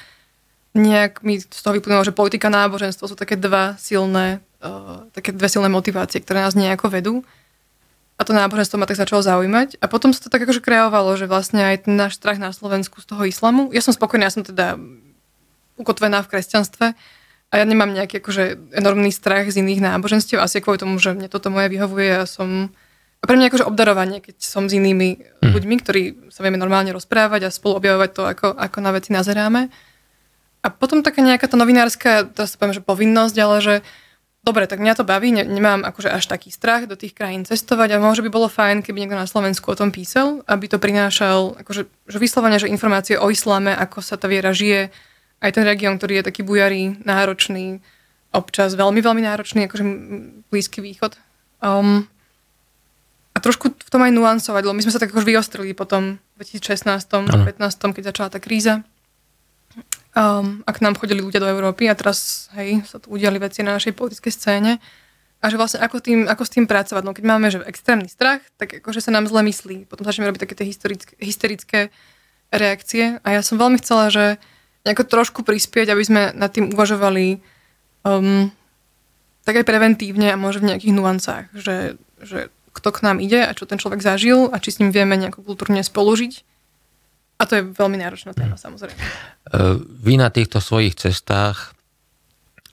nejak 0.77 1.25
mi 1.25 1.41
z 1.41 1.49
toho 1.49 1.73
vyplnulo, 1.73 2.05
že 2.05 2.13
politika 2.13 2.53
a 2.53 2.69
náboženstvo 2.69 3.09
sú 3.09 3.17
také 3.17 3.33
dva 3.33 3.73
silné, 3.81 4.45
uh, 4.61 5.09
také 5.17 5.33
dve 5.33 5.49
silné 5.49 5.73
motivácie, 5.73 6.21
ktoré 6.21 6.45
nás 6.45 6.53
nejako 6.53 6.93
vedú. 6.93 7.15
A 8.19 8.27
to 8.27 8.35
náboženstvo 8.35 8.77
ma 8.77 8.85
tak 8.85 8.99
začalo 8.99 9.25
zaujímať. 9.25 9.81
A 9.81 9.89
potom 9.89 10.11
sa 10.11 10.21
to 10.21 10.29
tak 10.29 10.43
akože 10.43 10.61
kreovalo, 10.61 11.15
že 11.15 11.25
vlastne 11.25 11.63
aj 11.63 11.87
ten 11.87 11.95
náš 11.95 12.19
strach 12.19 12.37
na 12.37 12.51
Slovensku 12.51 13.01
z 13.01 13.07
toho 13.09 13.23
islamu. 13.25 13.71
Ja 13.71 13.81
som 13.81 13.95
spokojná, 13.95 14.27
ja 14.27 14.35
som 14.35 14.43
teda 14.45 14.75
ukotvená 15.79 16.19
v 16.21 16.29
kresťanstve, 16.35 16.93
a 17.49 17.53
ja 17.57 17.65
nemám 17.65 17.89
nejaký 17.89 18.21
akože 18.21 18.73
enormný 18.77 19.09
strach 19.09 19.49
z 19.49 19.65
iných 19.65 19.81
náboženstiev, 19.81 20.37
asi 20.37 20.61
kvôli 20.61 20.77
tomu, 20.77 21.01
že 21.01 21.17
mne 21.17 21.25
toto 21.33 21.49
moje 21.49 21.73
vyhovuje 21.73 22.21
a 22.21 22.29
som... 22.29 22.69
A 23.19 23.27
pre 23.27 23.35
mňa 23.35 23.51
akože 23.51 23.67
obdarovanie, 23.67 24.23
keď 24.23 24.39
som 24.39 24.71
s 24.71 24.77
inými 24.77 25.19
mm. 25.43 25.51
ľuďmi, 25.51 25.75
ktorí 25.83 26.01
sa 26.31 26.39
vieme 26.45 26.55
normálne 26.55 26.95
rozprávať 26.95 27.49
a 27.49 27.51
spolu 27.51 27.81
objavovať 27.81 28.09
to, 28.15 28.23
ako, 28.23 28.47
ako 28.55 28.77
na 28.79 28.95
veci 28.95 29.11
nazeráme. 29.11 29.67
A 30.63 30.67
potom 30.71 31.03
taká 31.03 31.19
nejaká 31.19 31.51
tá 31.51 31.59
novinárska, 31.59 32.31
teraz 32.31 32.55
sa 32.55 32.57
poviem, 32.61 32.79
že 32.79 32.85
povinnosť, 32.85 33.35
ale 33.43 33.57
že 33.59 33.75
dobre, 34.45 34.69
tak 34.71 34.79
mňa 34.79 34.93
to 34.95 35.03
baví, 35.03 35.35
ne, 35.35 35.43
nemám 35.43 35.83
akože 35.83 36.07
až 36.07 36.31
taký 36.31 36.47
strach 36.53 36.87
do 36.87 36.95
tých 36.95 37.11
krajín 37.11 37.43
cestovať 37.43 37.97
a 37.97 38.01
možno 38.03 38.23
by 38.23 38.31
bolo 38.31 38.47
fajn, 38.47 38.85
keby 38.85 39.03
niekto 39.03 39.19
na 39.19 39.27
Slovensku 39.27 39.67
o 39.67 39.75
tom 39.75 39.91
písal, 39.91 40.45
aby 40.47 40.71
to 40.71 40.79
prinášal, 40.79 41.59
akože 41.59 41.91
že 42.07 42.17
vyslovene, 42.21 42.61
že 42.61 42.71
informácie 42.71 43.19
o 43.19 43.27
islame, 43.27 43.75
ako 43.75 43.99
sa 43.99 44.15
tá 44.15 44.31
viera 44.31 44.55
žije, 44.55 44.95
aj 45.39 45.51
ten 45.55 45.63
región, 45.63 45.95
ktorý 45.95 46.19
je 46.19 46.27
taký 46.27 46.41
bujarý, 46.43 46.99
náročný, 47.03 47.79
občas 48.35 48.75
veľmi, 48.75 48.99
veľmi 48.99 49.23
náročný, 49.23 49.65
akože 49.65 49.83
Blízky 50.51 50.83
východ. 50.83 51.17
Um, 51.63 52.05
a 53.33 53.37
trošku 53.39 53.71
v 53.71 53.89
tom 53.89 54.03
aj 54.03 54.11
nuancovať, 54.11 54.61
lebo 54.67 54.75
my 54.75 54.83
sme 54.83 54.93
sa 54.93 55.01
tak 55.01 55.15
akož 55.15 55.23
vyostrili 55.23 55.71
potom 55.71 56.19
v 56.35 56.43
2016 56.43 57.07
2015, 57.07 57.95
keď 57.95 58.03
začala 58.11 58.29
tá 58.29 58.39
kríza. 58.41 58.83
Um, 60.17 60.65
a 60.65 60.73
k 60.73 60.81
nám 60.81 60.97
chodili 60.97 61.21
ľudia 61.21 61.39
do 61.39 61.47
Európy 61.47 61.87
a 61.87 61.95
teraz, 61.95 62.49
hej, 62.57 62.81
sa 62.83 62.97
tu 62.97 63.13
udiali 63.13 63.37
veci 63.37 63.61
na 63.61 63.77
našej 63.77 63.93
politickej 63.93 64.33
scéne. 64.33 64.81
A 65.39 65.47
že 65.47 65.55
vlastne 65.55 65.79
ako, 65.79 66.03
tým, 66.03 66.27
ako 66.27 66.43
s 66.43 66.51
tým 66.51 66.67
pracovať. 66.67 67.03
No 67.05 67.15
keď 67.15 67.23
máme 67.23 67.47
že 67.47 67.63
extrémny 67.63 68.11
strach, 68.11 68.43
tak 68.59 68.83
akože 68.83 68.99
sa 68.99 69.15
nám 69.15 69.29
zle 69.31 69.39
myslí. 69.47 69.87
Potom 69.87 70.03
začneme 70.03 70.27
robiť 70.27 70.43
také 70.43 70.55
tie 70.59 70.67
hysterické, 70.67 71.13
hysterické 71.15 71.79
reakcie. 72.51 73.23
A 73.23 73.39
ja 73.39 73.41
som 73.45 73.55
veľmi 73.55 73.79
chcela, 73.79 74.11
že 74.11 74.35
nejako 74.87 75.03
trošku 75.07 75.39
prispieť, 75.43 75.91
aby 75.91 76.03
sme 76.03 76.21
nad 76.35 76.49
tým 76.51 76.71
uvažovali 76.71 77.39
um, 78.05 78.47
tak 79.43 79.63
aj 79.63 79.65
preventívne 79.65 80.29
a 80.29 80.39
možno 80.39 80.67
v 80.67 80.69
nejakých 80.75 80.93
nuancách, 80.95 81.45
že, 81.57 81.97
že 82.21 82.53
kto 82.71 82.89
k 82.93 83.03
nám 83.03 83.17
ide 83.19 83.43
a 83.43 83.55
čo 83.55 83.65
ten 83.65 83.81
človek 83.81 83.99
zažil 83.99 84.47
a 84.53 84.61
či 84.61 84.69
s 84.71 84.79
ním 84.79 84.93
vieme 84.93 85.17
nejako 85.17 85.43
kultúrne 85.43 85.81
spolužiť. 85.81 86.33
A 87.39 87.47
to 87.47 87.55
je 87.55 87.63
veľmi 87.71 87.95
náročná 87.95 88.35
téma, 88.35 88.59
samozrejme. 88.59 88.99
Uh, 88.99 89.79
vy 89.79 90.19
na 90.19 90.27
týchto 90.27 90.59
svojich 90.59 90.99
cestách 90.99 91.71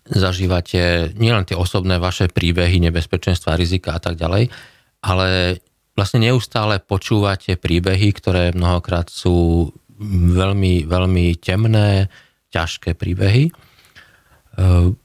zažívate 0.07 1.15
nielen 1.19 1.47
tie 1.47 1.59
osobné 1.59 1.99
vaše 1.99 2.31
príbehy, 2.31 2.79
nebezpečenstva, 2.79 3.59
rizika 3.59 3.95
a 3.95 4.01
tak 4.03 4.19
ďalej, 4.19 4.51
ale 5.03 5.59
vlastne 5.97 6.23
neustále 6.23 6.79
počúvate 6.79 7.57
príbehy, 7.59 8.15
ktoré 8.15 8.55
mnohokrát 8.55 9.11
sú 9.11 9.71
veľmi, 10.00 10.85
veľmi 10.85 11.26
temné, 11.41 12.12
ťažké 12.53 12.97
príbehy. 12.97 13.53
Ehm, 14.57 14.97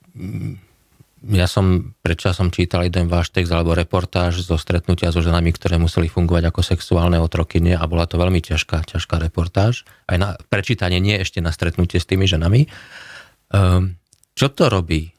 ja 1.22 1.46
som 1.46 1.94
predčasom 2.02 2.50
čítal 2.50 2.82
jeden 2.82 3.06
váš 3.06 3.30
text 3.30 3.54
alebo 3.54 3.78
reportáž 3.78 4.42
zo 4.42 4.58
stretnutia 4.58 5.14
so 5.14 5.22
ženami, 5.22 5.54
ktoré 5.54 5.78
museli 5.78 6.10
fungovať 6.10 6.50
ako 6.50 6.62
sexuálne 6.66 7.22
otrokyne 7.22 7.78
a 7.78 7.84
bola 7.86 8.10
to 8.10 8.18
veľmi 8.18 8.42
ťažká, 8.42 8.90
ťažká 8.90 9.22
reportáž. 9.22 9.86
Aj 10.10 10.18
na 10.18 10.34
prečítanie, 10.50 10.98
nie 10.98 11.14
ešte 11.22 11.38
na 11.40 11.54
stretnutie 11.54 12.02
s 12.02 12.10
tými 12.10 12.26
ženami. 12.26 12.66
Ehm, 13.54 14.02
čo 14.34 14.50
to 14.50 14.72
robí 14.72 15.14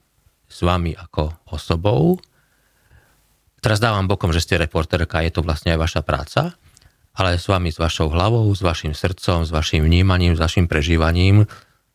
s 0.51 0.59
vami 0.61 0.93
ako 0.97 1.49
osobou? 1.55 2.19
Teraz 3.63 3.79
dávam 3.79 4.11
bokom, 4.11 4.35
že 4.35 4.43
ste 4.43 4.59
reporterka, 4.59 5.23
je 5.23 5.31
to 5.31 5.47
vlastne 5.47 5.71
aj 5.71 5.79
vaša 5.79 6.03
práca 6.03 6.59
ale 7.13 7.37
s 7.37 7.49
vami, 7.49 7.69
s 7.69 7.79
vašou 7.79 8.09
hlavou, 8.09 8.49
s 8.53 8.65
vašim 8.65 8.97
srdcom, 8.97 9.45
s 9.45 9.51
vašim 9.53 9.85
vnímaním, 9.85 10.37
s 10.37 10.41
vašim 10.41 10.69
prežívaním, 10.69 11.45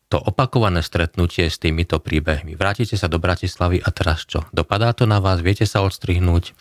to 0.08 0.16
opakované 0.16 0.80
stretnutie 0.80 1.52
s 1.52 1.60
týmito 1.60 2.00
príbehmi. 2.00 2.56
Vrátite 2.56 2.96
sa 2.96 3.12
do 3.12 3.20
Bratislavy 3.20 3.84
a 3.84 3.88
teraz 3.92 4.24
čo? 4.24 4.48
Dopadá 4.56 4.96
to 4.96 5.04
na 5.04 5.20
vás? 5.20 5.44
Viete 5.44 5.68
sa 5.68 5.84
odstrihnúť? 5.84 6.56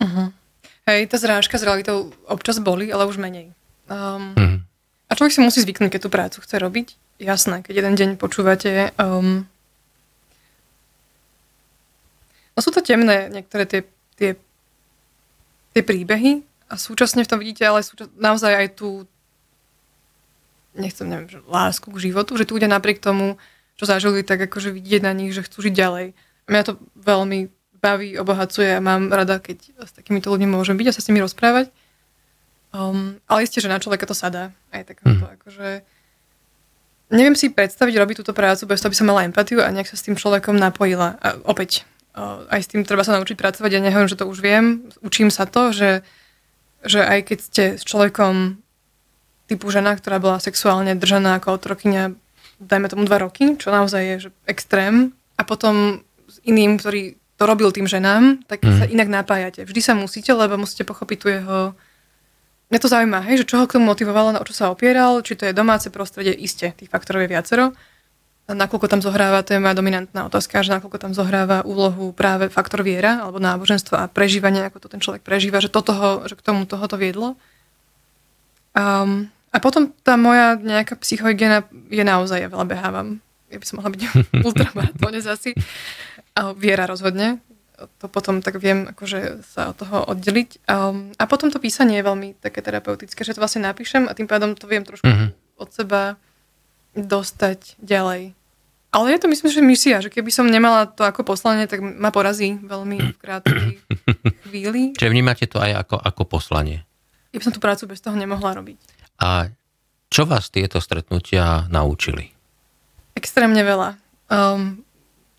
Uh-huh. 0.00 0.32
Hej, 0.88 1.12
tá 1.12 1.20
zrážka 1.20 1.60
s 1.60 1.66
realitou 1.66 2.08
občas 2.24 2.56
boli, 2.56 2.88
ale 2.88 3.04
už 3.04 3.20
menej. 3.20 3.52
Um, 3.92 4.32
uh-huh. 4.32 4.58
A 5.10 5.12
človek 5.12 5.36
si 5.36 5.44
musí 5.44 5.60
zvyknúť, 5.60 5.92
keď 5.92 6.00
tú 6.00 6.10
prácu 6.10 6.38
chce 6.40 6.56
robiť. 6.56 6.88
Jasné, 7.20 7.60
keď 7.60 7.74
jeden 7.84 7.94
deň 7.98 8.10
počúvate... 8.16 8.96
Um, 8.96 9.44
no 12.56 12.58
sú 12.64 12.72
to 12.72 12.80
temné 12.80 13.28
niektoré 13.28 13.68
tie, 13.68 13.84
tie 14.16 14.40
tie 15.74 15.82
príbehy 15.86 16.42
a 16.70 16.78
súčasne 16.78 17.26
v 17.26 17.30
tom 17.30 17.42
vidíte 17.42 17.66
ale 17.66 17.82
súčas- 17.82 18.14
naozaj 18.14 18.52
aj 18.54 18.68
tú 18.78 19.10
nechcem, 20.74 21.06
neviem, 21.10 21.26
že 21.26 21.42
lásku 21.50 21.90
k 21.90 22.02
životu, 22.10 22.38
že 22.38 22.46
tu 22.46 22.54
ľudia 22.54 22.70
napriek 22.70 23.02
tomu, 23.02 23.36
čo 23.74 23.88
zažili, 23.88 24.22
tak 24.22 24.38
akože 24.46 24.70
vidieť 24.70 25.02
na 25.02 25.12
nich, 25.16 25.34
že 25.34 25.42
chcú 25.42 25.66
žiť 25.66 25.74
ďalej. 25.74 26.06
A 26.14 26.48
mňa 26.52 26.62
to 26.62 26.78
veľmi 26.94 27.50
baví, 27.80 28.14
obohacuje 28.20 28.76
a 28.76 28.84
mám 28.84 29.08
rada, 29.08 29.40
keď 29.40 29.72
s 29.80 29.92
takýmito 29.96 30.28
ľuďmi 30.28 30.52
môžem 30.52 30.76
byť 30.76 30.86
a 30.92 30.94
sa 30.94 31.02
s 31.02 31.08
nimi 31.08 31.24
rozprávať. 31.24 31.72
Um, 32.70 33.18
ale 33.26 33.48
isté, 33.48 33.58
že 33.58 33.72
na 33.72 33.82
človeka 33.82 34.06
to 34.06 34.14
sadá. 34.14 34.54
Aj 34.70 34.84
takéto, 34.84 35.24
mm. 35.26 35.34
akože... 35.40 35.68
Neviem 37.10 37.34
si 37.34 37.50
predstaviť 37.50 37.94
robiť 37.98 38.16
túto 38.22 38.30
prácu 38.30 38.70
bez 38.70 38.78
toho, 38.78 38.94
aby 38.94 38.98
som 39.00 39.10
mala 39.10 39.26
empatiu 39.26 39.58
a 39.58 39.72
nejak 39.74 39.90
sa 39.90 39.98
s 39.98 40.06
tým 40.06 40.14
človekom 40.14 40.54
napojila. 40.54 41.18
A 41.18 41.42
opäť, 41.42 41.82
uh, 42.14 42.46
aj 42.52 42.60
s 42.62 42.70
tým 42.70 42.86
treba 42.86 43.02
sa 43.02 43.18
naučiť 43.18 43.34
pracovať. 43.34 43.70
Ja 43.74 43.82
nehovorím, 43.82 44.12
že 44.12 44.20
to 44.20 44.30
už 44.30 44.38
viem. 44.38 44.86
Učím 45.02 45.34
sa 45.34 45.48
to, 45.48 45.74
že, 45.74 46.06
že 46.84 47.00
aj 47.04 47.20
keď 47.28 47.38
ste 47.38 47.64
s 47.76 47.82
človekom 47.84 48.60
typu 49.50 49.66
žena, 49.68 49.98
ktorá 49.98 50.22
bola 50.22 50.38
sexuálne 50.38 50.94
držaná 50.94 51.42
ako 51.42 51.58
otrokyňa, 51.58 52.14
dajme 52.62 52.86
tomu 52.86 53.02
dva 53.08 53.18
roky, 53.18 53.58
čo 53.58 53.74
naozaj 53.74 54.02
je 54.02 54.16
že 54.26 54.30
extrém, 54.46 55.10
a 55.40 55.42
potom 55.42 56.04
s 56.28 56.36
iným, 56.44 56.76
ktorý 56.76 57.16
to 57.40 57.48
robil 57.48 57.72
tým 57.72 57.88
ženám, 57.88 58.44
tak 58.44 58.60
mm. 58.60 58.76
sa 58.76 58.84
inak 58.84 59.08
napájate. 59.08 59.64
Vždy 59.64 59.80
sa 59.80 59.96
musíte, 59.96 60.28
lebo 60.36 60.60
musíte 60.60 60.84
pochopiť 60.84 61.18
tu 61.18 61.28
jeho 61.32 61.72
Mňa 62.70 62.86
to 62.86 62.86
zaujíma, 62.86 63.26
hej, 63.26 63.42
že 63.42 63.48
čo 63.50 63.58
ho 63.58 63.66
k 63.66 63.74
tomu 63.74 63.90
motivovalo, 63.90 64.38
o 64.38 64.46
čo 64.46 64.54
sa 64.54 64.70
opieral, 64.70 65.26
či 65.26 65.34
to 65.34 65.42
je 65.42 65.50
domáce 65.50 65.90
prostredie, 65.90 66.30
iste, 66.30 66.70
tých 66.78 66.86
faktorov 66.86 67.26
je 67.26 67.32
viacero. 67.34 67.74
Nakoľko 68.50 68.86
tam 68.90 69.00
zohráva, 69.04 69.46
to 69.46 69.54
je 69.54 69.62
moja 69.62 69.78
dominantná 69.78 70.26
otázka, 70.26 70.66
že 70.66 70.74
nakoľko 70.74 70.98
tam 70.98 71.12
zohráva 71.14 71.62
úlohu 71.62 72.10
práve 72.10 72.50
faktor 72.50 72.82
viera, 72.82 73.22
alebo 73.22 73.38
náboženstvo 73.38 73.94
a 73.94 74.10
prežívanie, 74.10 74.66
ako 74.66 74.82
to 74.82 74.88
ten 74.90 74.98
človek 74.98 75.22
prežíva, 75.22 75.62
že, 75.62 75.70
to 75.70 75.80
toho, 75.80 76.26
že 76.26 76.34
k 76.34 76.42
tomu 76.42 76.66
toho 76.66 76.82
to 76.90 76.96
viedlo. 76.98 77.38
Um, 78.74 79.30
a 79.50 79.58
potom 79.62 79.94
tá 80.02 80.14
moja 80.18 80.58
nejaká 80.58 80.98
psychohygiena 80.98 81.66
je 81.90 82.02
naozaj, 82.02 82.42
ja 82.42 82.48
veľa 82.50 82.66
behávam. 82.66 83.22
Ja 83.50 83.58
by 83.58 83.66
som 83.66 83.82
mohla 83.82 83.94
byť 83.94 84.02
ultramaratónec 84.46 85.24
asi. 85.26 85.54
A 86.34 86.54
viera 86.54 86.86
rozhodne 86.86 87.42
to 88.00 88.06
potom 88.12 88.44
tak 88.44 88.60
viem 88.60 88.92
akože 88.92 89.40
sa 89.46 89.72
od 89.72 89.76
toho 89.80 90.04
oddeliť. 90.04 90.68
A, 90.68 90.92
a 91.16 91.24
potom 91.24 91.48
to 91.48 91.62
písanie 91.62 92.00
je 92.00 92.08
veľmi 92.08 92.28
také 92.36 92.60
terapeutické, 92.60 93.24
že 93.24 93.32
to 93.32 93.40
vlastne 93.40 93.64
napíšem 93.64 94.04
a 94.04 94.12
tým 94.12 94.28
pádom 94.28 94.52
to 94.52 94.68
viem 94.68 94.84
trošku 94.84 95.08
mm-hmm. 95.08 95.30
od 95.56 95.68
seba 95.72 96.02
dostať 96.92 97.80
ďalej. 97.80 98.36
Ale 98.90 99.14
je 99.14 99.22
to 99.22 99.30
myslím, 99.30 99.50
že 99.54 99.62
misia, 99.62 99.96
že 100.02 100.10
keby 100.10 100.34
som 100.34 100.50
nemala 100.50 100.82
to 100.90 101.06
ako 101.06 101.22
poslanie, 101.22 101.70
tak 101.70 101.78
ma 101.78 102.10
porazí 102.10 102.58
veľmi 102.58 103.14
v 103.14 103.18
krátkej 103.22 103.78
chvíli. 104.50 104.98
Čiže 104.98 105.12
vnímate 105.14 105.46
to 105.46 105.62
aj 105.62 105.86
ako, 105.86 105.96
ako 106.02 106.22
poslanie? 106.26 106.82
Ja 107.30 107.38
by 107.38 107.44
som 107.46 107.54
tú 107.54 107.62
prácu 107.62 107.86
bez 107.86 108.02
toho 108.02 108.18
nemohla 108.18 108.58
robiť. 108.58 108.78
A 109.22 109.54
čo 110.10 110.26
vás 110.26 110.50
tieto 110.50 110.82
stretnutia 110.82 111.70
naučili? 111.70 112.34
Extrémne 113.14 113.62
veľa. 113.62 113.94
Um, 114.26 114.82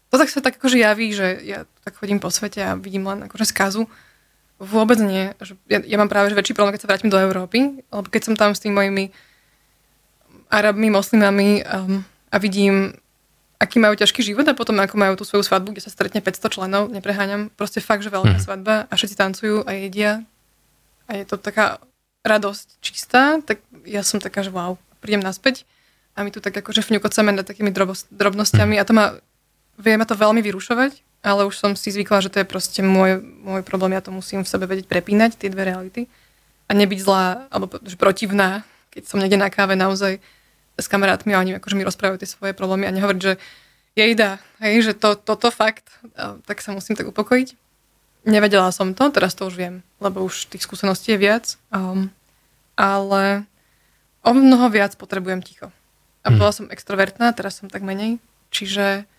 to 0.07 0.15
tak 0.15 0.31
sa 0.31 0.39
tak 0.39 0.55
akože 0.55 0.79
javí, 0.79 1.11
že 1.11 1.43
ja 1.43 1.67
tak 1.83 1.99
chodím 1.99 2.23
po 2.23 2.31
svete 2.31 2.63
a 2.63 2.79
vidím 2.79 3.03
len 3.03 3.27
akože 3.27 3.51
skazu. 3.51 3.91
Vôbec 4.63 4.95
nie. 5.03 5.35
Ja, 5.67 5.83
ja 5.83 5.97
mám 5.99 6.07
práve 6.07 6.31
že 6.31 6.39
väčší 6.39 6.55
problém, 6.55 6.79
keď 6.79 6.87
sa 6.87 6.89
vrátim 6.95 7.11
do 7.11 7.19
Európy, 7.19 7.83
lebo 7.83 8.07
keď 8.07 8.31
som 8.31 8.35
tam 8.39 8.55
s 8.55 8.63
tými 8.63 8.79
mojimi 8.79 9.05
Arabmi, 10.47 10.87
moslimami 10.87 11.67
um, 11.67 12.03
a 12.31 12.35
vidím, 12.39 12.95
aký 13.61 13.77
majú 13.77 13.93
ťažký 13.93 14.25
život 14.25 14.45
a 14.49 14.57
potom 14.57 14.73
ako 14.81 14.97
majú 14.97 15.13
tú 15.13 15.21
svoju 15.21 15.45
svadbu, 15.45 15.77
kde 15.77 15.85
sa 15.85 15.93
stretne 15.93 16.17
500 16.17 16.49
členov, 16.49 16.89
nepreháňam, 16.89 17.53
proste 17.53 17.77
fakt, 17.77 18.01
že 18.01 18.09
veľká 18.09 18.41
mm. 18.41 18.43
svadba 18.43 18.89
a 18.89 18.93
všetci 18.97 19.15
tancujú 19.15 19.61
a 19.69 19.71
jedia. 19.77 20.25
A 21.05 21.21
je 21.21 21.29
to 21.29 21.37
taká 21.37 21.77
radosť 22.25 22.81
čistá, 22.81 23.37
tak 23.45 23.61
ja 23.85 24.01
som 24.01 24.17
taká, 24.17 24.41
že 24.41 24.49
wow, 24.49 24.81
prídem 24.97 25.21
naspäť. 25.21 25.69
A 26.17 26.25
my 26.25 26.33
tu 26.33 26.41
tak 26.41 26.57
akože 26.57 26.81
fňukoceme 26.81 27.29
nad 27.29 27.45
takými 27.45 27.69
drobnosťami 28.09 28.81
a 28.81 28.83
to 28.83 28.97
ma 28.97 29.05
vie 29.81 29.97
ma 29.97 30.05
to 30.05 30.13
veľmi 30.13 30.43
vyrušovať, 30.45 31.23
ale 31.25 31.49
už 31.49 31.55
som 31.57 31.73
si 31.73 31.89
zvykla, 31.89 32.21
že 32.21 32.29
to 32.29 32.41
je 32.41 32.47
proste 32.47 32.81
môj, 32.85 33.21
môj 33.21 33.61
problém, 33.65 33.97
ja 33.97 34.03
to 34.03 34.13
musím 34.13 34.45
v 34.45 34.51
sebe 34.51 34.69
vedieť 34.69 34.85
prepínať, 34.85 35.37
tie 35.41 35.49
dve 35.49 35.65
reality. 35.65 36.01
A 36.69 36.77
nebyť 36.77 36.99
zlá, 37.01 37.49
alebo 37.51 37.67
protivná, 37.99 38.63
keď 38.93 39.03
som 39.09 39.19
niekde 39.19 39.41
na 39.41 39.51
káve 39.51 39.75
naozaj 39.75 40.21
s 40.77 40.87
kamarátmi 40.87 41.35
a 41.35 41.41
oni 41.41 41.57
akože 41.57 41.75
mi 41.75 41.87
rozprávajú 41.87 42.21
tie 42.21 42.29
svoje 42.29 42.53
problémy 42.55 42.87
a 42.87 42.95
nehovoriť, 42.95 43.21
že 43.21 43.33
jejda, 43.95 44.39
hej, 44.63 44.91
že 44.91 44.93
to, 44.95 45.19
toto 45.19 45.51
fakt, 45.51 45.87
tak 46.47 46.63
sa 46.63 46.71
musím 46.71 46.95
tak 46.95 47.11
upokojiť. 47.11 47.55
Nevedela 48.27 48.69
som 48.69 48.93
to, 48.93 49.09
teraz 49.09 49.33
to 49.33 49.49
už 49.49 49.57
viem, 49.57 49.75
lebo 49.97 50.21
už 50.21 50.47
tých 50.47 50.63
skúseností 50.63 51.17
je 51.17 51.19
viac, 51.19 51.57
um, 51.73 52.13
ale 52.77 53.49
o 54.21 54.31
mnoho 54.31 54.69
viac 54.69 54.93
potrebujem 54.95 55.41
ticho. 55.41 55.73
A 56.21 56.29
hm. 56.29 56.37
bola 56.37 56.51
som 56.53 56.69
extrovertná, 56.69 57.33
teraz 57.33 57.57
som 57.57 57.67
tak 57.67 57.81
menej, 57.81 58.21
čiže 58.53 59.09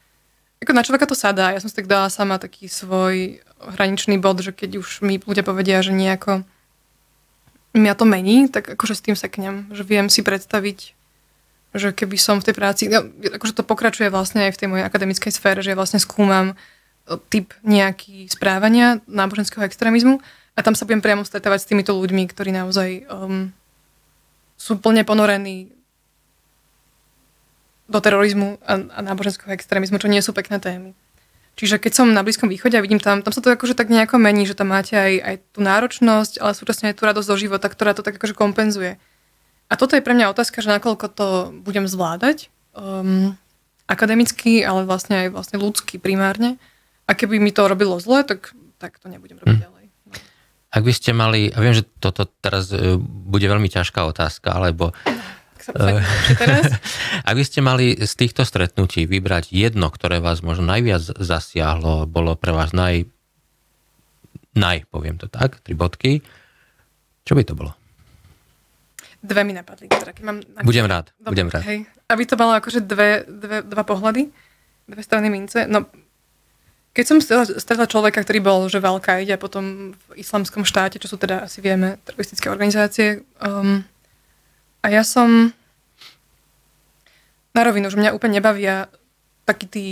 ako 0.62 0.78
na 0.78 0.86
človeka 0.86 1.10
to 1.10 1.18
sadá. 1.18 1.50
Ja 1.50 1.58
som 1.58 1.66
si 1.66 1.74
tak 1.74 1.90
dala 1.90 2.06
sama 2.06 2.38
taký 2.38 2.70
svoj 2.70 3.42
hraničný 3.58 4.22
bod, 4.22 4.38
že 4.46 4.54
keď 4.54 4.78
už 4.78 5.02
mi 5.02 5.18
ľudia 5.18 5.42
povedia, 5.42 5.82
že 5.82 5.90
nejako 5.90 6.46
mňa 7.74 7.92
to 7.98 8.04
mení, 8.06 8.46
tak 8.46 8.70
akože 8.70 8.94
s 8.94 9.02
tým 9.02 9.18
seknem. 9.18 9.66
Že 9.74 9.82
viem 9.82 10.06
si 10.06 10.22
predstaviť, 10.22 10.94
že 11.72 11.96
keby 11.96 12.16
som 12.20 12.36
v 12.40 12.52
tej 12.52 12.54
práci, 12.54 12.82
no, 12.92 13.08
akože 13.08 13.56
to 13.56 13.64
pokračuje 13.64 14.12
vlastne 14.12 14.48
aj 14.48 14.52
v 14.56 14.60
tej 14.60 14.68
mojej 14.68 14.84
akademickej 14.84 15.32
sfére, 15.32 15.64
že 15.64 15.72
ja 15.72 15.78
vlastne 15.78 16.00
skúmam 16.00 16.52
typ 17.32 17.50
nejaký 17.66 18.30
správania 18.30 19.02
náboženského 19.10 19.66
extrémizmu 19.66 20.22
a 20.54 20.60
tam 20.60 20.76
sa 20.76 20.84
budem 20.84 21.02
priamo 21.02 21.24
stretávať 21.24 21.64
s 21.64 21.68
týmito 21.68 21.96
ľuďmi, 21.96 22.28
ktorí 22.30 22.52
naozaj 22.54 23.08
um, 23.08 23.50
sú 24.60 24.78
plne 24.78 25.02
ponorení 25.02 25.72
do 27.90 27.98
terorizmu 27.98 28.62
a, 28.62 28.78
a 28.78 29.00
náboženského 29.02 29.50
extrémizmu, 29.52 29.98
čo 29.98 30.12
nie 30.12 30.22
sú 30.22 30.30
pekné 30.30 30.62
témy. 30.62 30.94
Čiže 31.52 31.76
keď 31.76 31.92
som 31.92 32.08
na 32.08 32.24
Blízkom 32.24 32.48
východe 32.48 32.80
a 32.80 32.84
vidím 32.84 32.96
tam, 32.96 33.20
tam 33.20 33.32
sa 33.34 33.44
to 33.44 33.52
akože 33.52 33.76
tak 33.76 33.92
nejako 33.92 34.16
mení, 34.16 34.48
že 34.48 34.56
tam 34.56 34.72
máte 34.72 34.96
aj, 34.96 35.12
aj 35.20 35.36
tú 35.52 35.60
náročnosť, 35.60 36.40
ale 36.40 36.56
súčasne 36.56 36.92
aj 36.92 36.96
tú 36.96 37.02
radosť 37.04 37.28
do 37.28 37.36
života, 37.36 37.68
ktorá 37.68 37.92
to 37.92 38.00
tak 38.00 38.16
akože 38.16 38.32
kompenzuje. 38.32 38.96
A 39.72 39.80
toto 39.80 39.96
je 39.96 40.04
pre 40.04 40.12
mňa 40.12 40.28
otázka, 40.28 40.60
že 40.60 40.68
nakoľko 40.68 41.06
to 41.16 41.28
budem 41.64 41.88
zvládať 41.88 42.52
um, 42.76 43.32
akademicky, 43.88 44.60
ale 44.60 44.84
vlastne 44.84 45.24
aj 45.24 45.28
vlastne 45.32 45.56
ľudsky 45.56 45.96
primárne. 45.96 46.60
A 47.08 47.16
keby 47.16 47.40
mi 47.40 47.56
to 47.56 47.64
robilo 47.64 47.96
zle, 47.96 48.20
tak, 48.20 48.52
tak 48.76 49.00
to 49.00 49.08
nebudem 49.08 49.40
robiť 49.40 49.56
hm. 49.56 49.64
ďalej. 49.64 49.84
No. 49.88 50.12
Ak 50.76 50.82
by 50.84 50.92
ste 50.92 51.16
mali, 51.16 51.48
a 51.48 51.58
viem, 51.64 51.72
že 51.72 51.88
toto 52.04 52.28
teraz 52.44 52.68
e, 52.68 53.00
bude 53.00 53.48
veľmi 53.48 53.72
ťažká 53.72 54.04
otázka, 54.04 54.52
alebo. 54.52 54.92
Ak 57.28 57.34
by 57.38 57.44
ste 57.46 57.62
mali 57.62 57.94
z 57.94 58.12
týchto 58.18 58.42
stretnutí 58.42 59.06
vybrať 59.06 59.54
jedno, 59.54 59.94
ktoré 59.94 60.18
vás 60.18 60.42
možno 60.42 60.68
najviac 60.68 61.22
zasiahlo, 61.22 62.10
bolo 62.10 62.34
pre 62.34 62.50
vás 62.50 62.74
naj, 62.74 63.06
naj, 64.58 64.90
poviem 64.90 65.22
to 65.22 65.30
tak, 65.30 65.62
tri 65.62 65.78
bodky, 65.78 66.18
čo 67.22 67.38
by 67.38 67.46
to 67.46 67.54
bolo? 67.54 67.78
Dve 69.22 69.46
mi 69.46 69.54
napadli. 69.54 69.86
Keď 69.86 70.26
mám 70.26 70.42
na... 70.42 70.66
Budem 70.66 70.86
rád, 70.90 71.14
Dobre, 71.22 71.30
budem 71.38 71.48
rád. 71.48 71.62
Hej. 71.62 71.86
Aby 72.10 72.22
to 72.26 72.34
bolo 72.34 72.52
akože 72.58 72.82
dve, 72.82 73.22
dve, 73.30 73.62
dva 73.62 73.84
pohľady, 73.86 74.26
dve 74.90 75.02
strany 75.02 75.30
mince. 75.30 75.70
No, 75.70 75.86
keď 76.92 77.04
som 77.06 77.18
stretla 77.56 77.88
človeka, 77.88 78.20
ktorý 78.20 78.44
bol 78.44 78.60
že 78.68 78.82
veľká 78.82 79.24
ide 79.24 79.40
potom 79.40 79.96
v 79.96 80.04
islamskom 80.20 80.66
štáte, 80.66 81.00
čo 81.00 81.08
sú 81.08 81.16
teda 81.16 81.46
asi 81.48 81.64
vieme 81.64 82.02
teroristické 82.04 82.52
organizácie, 82.52 83.24
um, 83.40 83.80
a 84.82 84.86
ja 84.90 85.06
som 85.06 85.54
na 87.54 87.62
rovinu, 87.62 87.88
že 87.88 87.96
mňa 87.96 88.12
úplne 88.12 88.42
nebavia 88.42 88.90
takí 89.46 89.66
tí, 89.70 89.86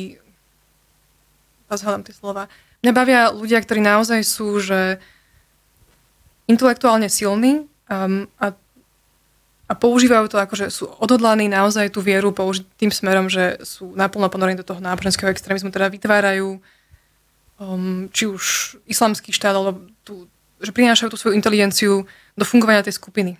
zhľadám 1.70 2.04
tie 2.04 2.14
slova, 2.18 2.50
mňa 2.82 2.92
bavia 2.92 3.20
ľudia, 3.30 3.62
ktorí 3.62 3.80
naozaj 3.80 4.20
sú, 4.26 4.58
že 4.58 4.98
intelektuálne 6.50 7.06
silní 7.06 7.70
um, 7.86 8.26
a, 8.42 8.52
a 9.70 9.72
používajú 9.78 10.26
to 10.26 10.42
ako, 10.42 10.54
že 10.58 10.66
sú 10.74 10.90
odhodlaní 10.98 11.46
naozaj 11.46 11.94
tú 11.94 12.02
vieru 12.02 12.34
použiť 12.34 12.66
tým 12.74 12.90
smerom, 12.90 13.30
že 13.30 13.62
sú 13.62 13.94
naplno 13.94 14.26
ponorení 14.26 14.58
do 14.58 14.66
toho 14.66 14.82
náboženského 14.82 15.30
extrémizmu, 15.30 15.70
teda 15.70 15.86
vytvárajú 15.86 16.58
um, 17.62 18.10
či 18.10 18.26
už 18.26 18.74
islamský 18.90 19.30
štát, 19.30 19.54
alebo 19.54 19.86
tú, 20.02 20.26
že 20.58 20.74
prinášajú 20.74 21.14
tú 21.14 21.18
svoju 21.22 21.38
inteligenciu 21.38 22.02
do 22.34 22.42
fungovania 22.42 22.82
tej 22.82 22.98
skupiny 22.98 23.38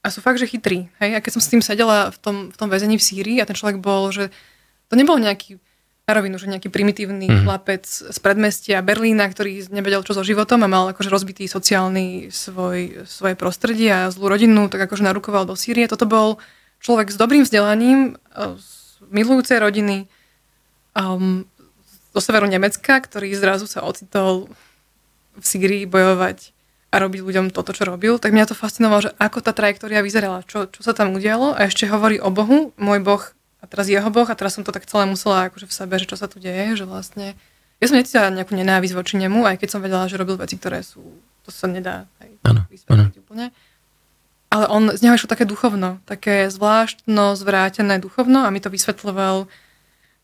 a 0.00 0.08
sú 0.08 0.24
fakt, 0.24 0.40
že 0.40 0.48
chytrí. 0.48 0.88
Hej? 1.00 1.16
A 1.16 1.22
keď 1.24 1.32
som 1.36 1.42
s 1.44 1.50
tým 1.52 1.60
sedela 1.60 2.08
v 2.08 2.18
tom, 2.20 2.36
v 2.48 2.56
tom 2.56 2.68
väzení 2.72 2.96
v 2.96 3.04
Sýrii 3.04 3.36
a 3.40 3.48
ten 3.48 3.56
človek 3.56 3.80
bol, 3.80 4.08
že 4.08 4.32
to 4.88 4.96
nebol 4.96 5.20
nejaký 5.20 5.60
na 6.10 6.18
rovinu, 6.18 6.36
že 6.42 6.50
nejaký 6.50 6.74
primitívny 6.74 7.30
mm. 7.30 7.46
chlapec 7.46 7.86
z 7.86 8.18
predmestia 8.18 8.82
Berlína, 8.82 9.30
ktorý 9.30 9.70
nevedel 9.70 10.02
čo 10.02 10.18
so 10.18 10.26
životom 10.26 10.66
a 10.66 10.68
mal 10.68 10.90
akože 10.90 11.06
rozbitý 11.06 11.46
sociálny 11.46 12.34
svoj, 12.34 13.06
svoje 13.06 13.38
prostredie 13.38 13.94
a 13.94 14.10
zlú 14.10 14.26
rodinu, 14.26 14.66
tak 14.66 14.90
akože 14.90 15.06
narukoval 15.06 15.46
do 15.46 15.54
Sýrie. 15.54 15.86
Toto 15.86 16.10
bol 16.10 16.42
človek 16.82 17.14
s 17.14 17.16
dobrým 17.16 17.46
vzdelaním, 17.46 18.18
e, 18.34 18.58
z 18.58 18.98
milujúcej 19.14 19.62
rodiny, 19.62 20.10
um, 20.98 21.46
zo 22.10 22.20
severu 22.20 22.50
Nemecka, 22.50 22.98
ktorý 22.98 23.30
zrazu 23.38 23.70
sa 23.70 23.86
ocitol 23.86 24.50
v 25.38 25.44
Sýrii 25.46 25.86
bojovať 25.86 26.50
a 26.90 26.98
robiť 26.98 27.22
ľuďom 27.22 27.46
toto, 27.54 27.70
čo 27.70 27.86
robil, 27.86 28.18
tak 28.18 28.34
mňa 28.34 28.50
to 28.50 28.58
fascinovalo, 28.58 29.06
že 29.06 29.14
ako 29.14 29.46
tá 29.46 29.54
trajektória 29.54 30.02
vyzerala, 30.02 30.42
čo, 30.42 30.66
čo 30.66 30.82
sa 30.82 30.90
tam 30.90 31.14
udialo 31.14 31.54
a 31.54 31.70
ešte 31.70 31.86
hovorí 31.86 32.18
o 32.18 32.34
Bohu, 32.34 32.74
môj 32.74 32.98
Boh 32.98 33.22
a 33.60 33.64
teraz 33.68 33.92
jeho 33.92 34.08
Boh 34.08 34.24
a 34.24 34.34
teraz 34.34 34.56
som 34.56 34.64
to 34.64 34.72
tak 34.72 34.88
celé 34.88 35.04
musela 35.04 35.52
akože 35.52 35.68
v 35.68 35.76
sebe, 35.76 35.94
že 36.00 36.08
čo 36.08 36.16
sa 36.16 36.26
tu 36.26 36.40
deje, 36.40 36.80
že 36.80 36.88
vlastne 36.88 37.36
ja 37.80 37.84
som 37.88 37.96
necítila 37.96 38.28
nejakú 38.28 38.52
nenávisť 38.52 38.92
voči 38.96 39.14
nemu, 39.16 39.44
aj 39.44 39.56
keď 39.60 39.68
som 39.72 39.80
vedela, 39.80 40.08
že 40.08 40.20
robil 40.20 40.36
veci, 40.36 40.60
ktoré 40.60 40.84
sú, 40.84 41.00
to 41.44 41.48
sa 41.48 41.64
nedá 41.64 42.04
aj 42.20 42.28
vysvetliť 42.68 43.16
úplne. 43.24 43.52
Ale 44.50 44.66
on, 44.66 44.90
z 44.90 45.00
neho 45.06 45.14
išlo 45.14 45.30
také 45.30 45.46
duchovno, 45.46 46.02
také 46.04 46.50
zvláštno 46.50 47.38
zvrátené 47.38 48.02
duchovno 48.02 48.42
a 48.44 48.50
mi 48.50 48.58
to 48.58 48.66
vysvetloval. 48.66 49.46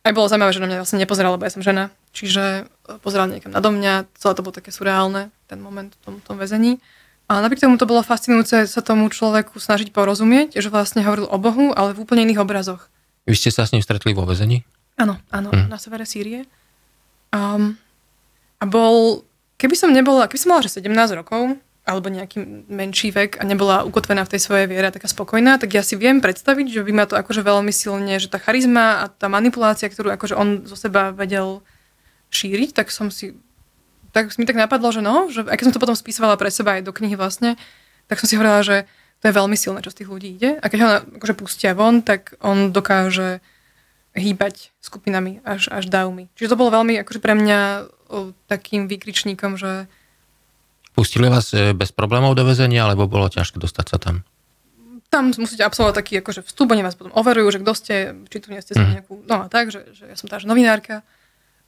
Aj 0.03 0.13
bolo 0.13 0.27
zaujímavé, 0.27 0.51
že 0.51 0.63
na 0.63 0.67
mňa 0.67 0.79
vlastne 0.83 0.99
nepozeral, 0.99 1.39
lebo 1.39 1.47
ja 1.47 1.55
som 1.55 1.63
žena. 1.63 1.95
Čiže 2.11 2.67
e, 2.67 2.99
pozeral 2.99 3.31
niekam 3.31 3.55
nado 3.55 3.71
mňa, 3.71 4.11
celé 4.19 4.33
to 4.35 4.43
bolo 4.43 4.55
také 4.55 4.75
surreálne, 4.75 5.31
ten 5.47 5.63
moment 5.63 5.95
v 5.95 6.01
tom, 6.03 6.15
tom 6.19 6.37
väzení. 6.43 6.83
A 7.31 7.39
napriek 7.39 7.63
tomu 7.63 7.79
to 7.79 7.87
bolo 7.87 8.03
fascinujúce 8.03 8.67
sa 8.67 8.81
tomu 8.83 9.11
človeku 9.11 9.59
snažiť 9.59 9.95
porozumieť, 9.95 10.59
že 10.59 10.71
vlastne 10.71 11.07
hovoril 11.07 11.27
o 11.31 11.39
Bohu, 11.39 11.71
ale 11.75 11.95
v 11.95 12.03
úplne 12.03 12.27
iných 12.27 12.43
obrazoch. 12.43 12.91
Vy 13.27 13.35
ste 13.35 13.51
sa 13.51 13.67
s 13.67 13.75
ním 13.75 13.83
stretli 13.83 14.15
vo 14.15 14.23
väzení? 14.23 14.63
Áno, 14.97 15.21
áno, 15.29 15.51
hm. 15.53 15.69
na 15.69 15.77
severe 15.77 16.07
Sýrie. 16.09 16.47
Um, 17.35 17.77
a 18.57 18.65
bol, 18.65 19.27
keby 19.61 19.77
som 19.77 19.93
nebola, 19.93 20.31
keby 20.31 20.41
som 20.41 20.49
mala 20.57 20.65
že 20.65 20.81
17 20.81 20.89
rokov, 21.19 21.59
alebo 21.87 22.11
nejaký 22.11 22.67
menší 22.67 23.15
vek 23.15 23.39
a 23.39 23.47
nebola 23.47 23.87
ukotvená 23.87 24.27
v 24.27 24.33
tej 24.35 24.41
svojej 24.43 24.67
viere 24.67 24.91
taká 24.91 25.07
spokojná, 25.07 25.55
tak 25.63 25.71
ja 25.71 25.87
si 25.87 25.95
viem 25.95 26.19
predstaviť, 26.19 26.67
že 26.67 26.83
by 26.83 26.91
ma 26.91 27.05
to 27.07 27.15
akože 27.15 27.47
veľmi 27.47 27.71
silne, 27.71 28.19
že 28.19 28.27
tá 28.27 28.43
charizma 28.43 29.07
a 29.07 29.13
tá 29.13 29.31
manipulácia, 29.31 29.87
ktorú 29.87 30.11
akože 30.11 30.35
on 30.35 30.67
zo 30.67 30.75
seba 30.75 31.15
vedel 31.15 31.63
šíriť, 32.35 32.75
tak 32.75 32.91
som 32.91 33.15
si 33.15 33.39
tak 34.11 34.33
mi 34.41 34.49
tak 34.49 34.57
napadlo, 34.57 34.89
že 34.91 35.05
no, 35.05 35.29
že 35.29 35.45
aj 35.45 35.61
keď 35.61 35.65
som 35.69 35.75
to 35.77 35.83
potom 35.85 35.95
spísovala 35.95 36.41
pre 36.41 36.49
seba 36.49 36.81
aj 36.81 36.89
do 36.89 36.97
knihy 36.97 37.21
vlastne, 37.21 37.61
tak 38.09 38.17
som 38.17 38.27
si 38.27 38.35
hovorila, 38.35 38.65
že 38.65 38.89
to 39.21 39.25
je 39.29 39.35
veľmi 39.35 39.57
silné, 39.57 39.81
čo 39.81 39.93
z 39.93 40.05
tých 40.05 40.13
ľudí 40.13 40.29
ide. 40.37 40.61
A 40.61 40.67
keď 40.69 40.79
ho 40.83 40.89
akože 41.19 41.35
pustia 41.35 41.73
von, 41.73 42.05
tak 42.05 42.37
on 42.45 42.71
dokáže 42.71 43.41
hýbať 44.17 44.73
skupinami 44.81 45.45
až, 45.45 45.69
až 45.69 45.89
dávmi. 45.93 46.33
Čiže 46.37 46.57
to 46.57 46.61
bolo 46.61 46.73
veľmi 46.73 46.97
akože 47.05 47.21
pre 47.21 47.37
mňa 47.37 47.61
o, 48.09 48.33
takým 48.49 48.89
výkričníkom, 48.89 49.61
že 49.61 49.91
Pustili 50.97 51.29
vás 51.29 51.53
e, 51.53 51.77
bez 51.77 51.93
problémov 51.93 52.33
do 52.33 52.49
väzenia, 52.49 52.89
alebo 52.89 53.05
bolo 53.05 53.29
ťažké 53.29 53.61
dostať 53.61 53.85
sa 53.85 53.97
tam? 54.01 54.25
Tam 55.13 55.29
musíte 55.29 55.61
absolvovať 55.61 55.93
taký 55.93 56.25
akože 56.25 56.41
vstup, 56.49 56.73
oni 56.73 56.81
vás 56.81 56.97
potom 56.97 57.13
overujú, 57.13 57.53
že 57.53 57.61
kto 57.61 57.73
ste, 57.77 57.97
či 58.33 58.41
tu 58.41 58.49
nie 58.49 58.65
ste 58.65 58.73
mm. 58.73 58.91
nejakú, 58.97 59.21
no 59.29 59.45
a 59.45 59.47
tak, 59.53 59.69
že, 59.69 59.93
že 59.93 60.09
ja 60.09 60.17
som 60.17 60.33
tá 60.33 60.41
novinárka. 60.41 61.05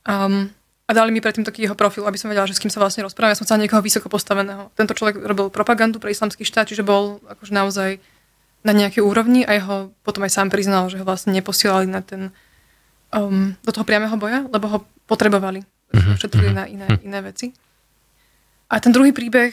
Um, 0.09 0.49
a 0.89 0.97
dali 0.97 1.13
mi 1.13 1.21
predtým 1.21 1.45
taký 1.45 1.69
jeho 1.69 1.77
profil, 1.77 2.09
aby 2.09 2.17
som 2.17 2.33
vedela, 2.33 2.49
že 2.49 2.57
s 2.57 2.63
kým 2.65 2.73
sa 2.73 2.81
vlastne 2.81 3.05
rozprávam. 3.05 3.37
Ja 3.37 3.39
som 3.39 3.45
chcela 3.45 3.61
niekoho 3.61 3.85
vysoko 3.85 4.09
postaveného. 4.09 4.73
Tento 4.73 4.97
človek 4.97 5.21
robil 5.21 5.53
propagandu 5.53 6.01
pre 6.01 6.17
islamský 6.17 6.49
štát, 6.49 6.65
čiže 6.65 6.81
bol 6.81 7.21
akože 7.29 7.53
naozaj 7.53 7.91
na 8.65 8.73
nejakej 8.73 9.05
úrovni 9.05 9.45
a 9.45 9.53
jeho 9.53 9.93
potom 10.01 10.25
aj 10.25 10.33
sám 10.33 10.49
priznal, 10.49 10.89
že 10.89 10.97
ho 10.97 11.05
vlastne 11.05 11.37
neposielali 11.37 11.85
na 11.85 12.01
ten, 12.01 12.33
um, 13.13 13.53
do 13.61 13.71
toho 13.71 13.85
priameho 13.85 14.17
boja, 14.17 14.49
lebo 14.49 14.67
ho 14.73 14.79
potrebovali. 15.05 15.61
Šetrili 16.17 16.53
mhm. 16.53 16.57
na 16.57 16.65
iné, 16.65 16.87
mm-hmm. 16.89 17.07
iné 17.09 17.21
veci. 17.21 17.47
A 18.69 18.81
ten 18.81 18.93
druhý 18.93 19.13
príbeh, 19.13 19.53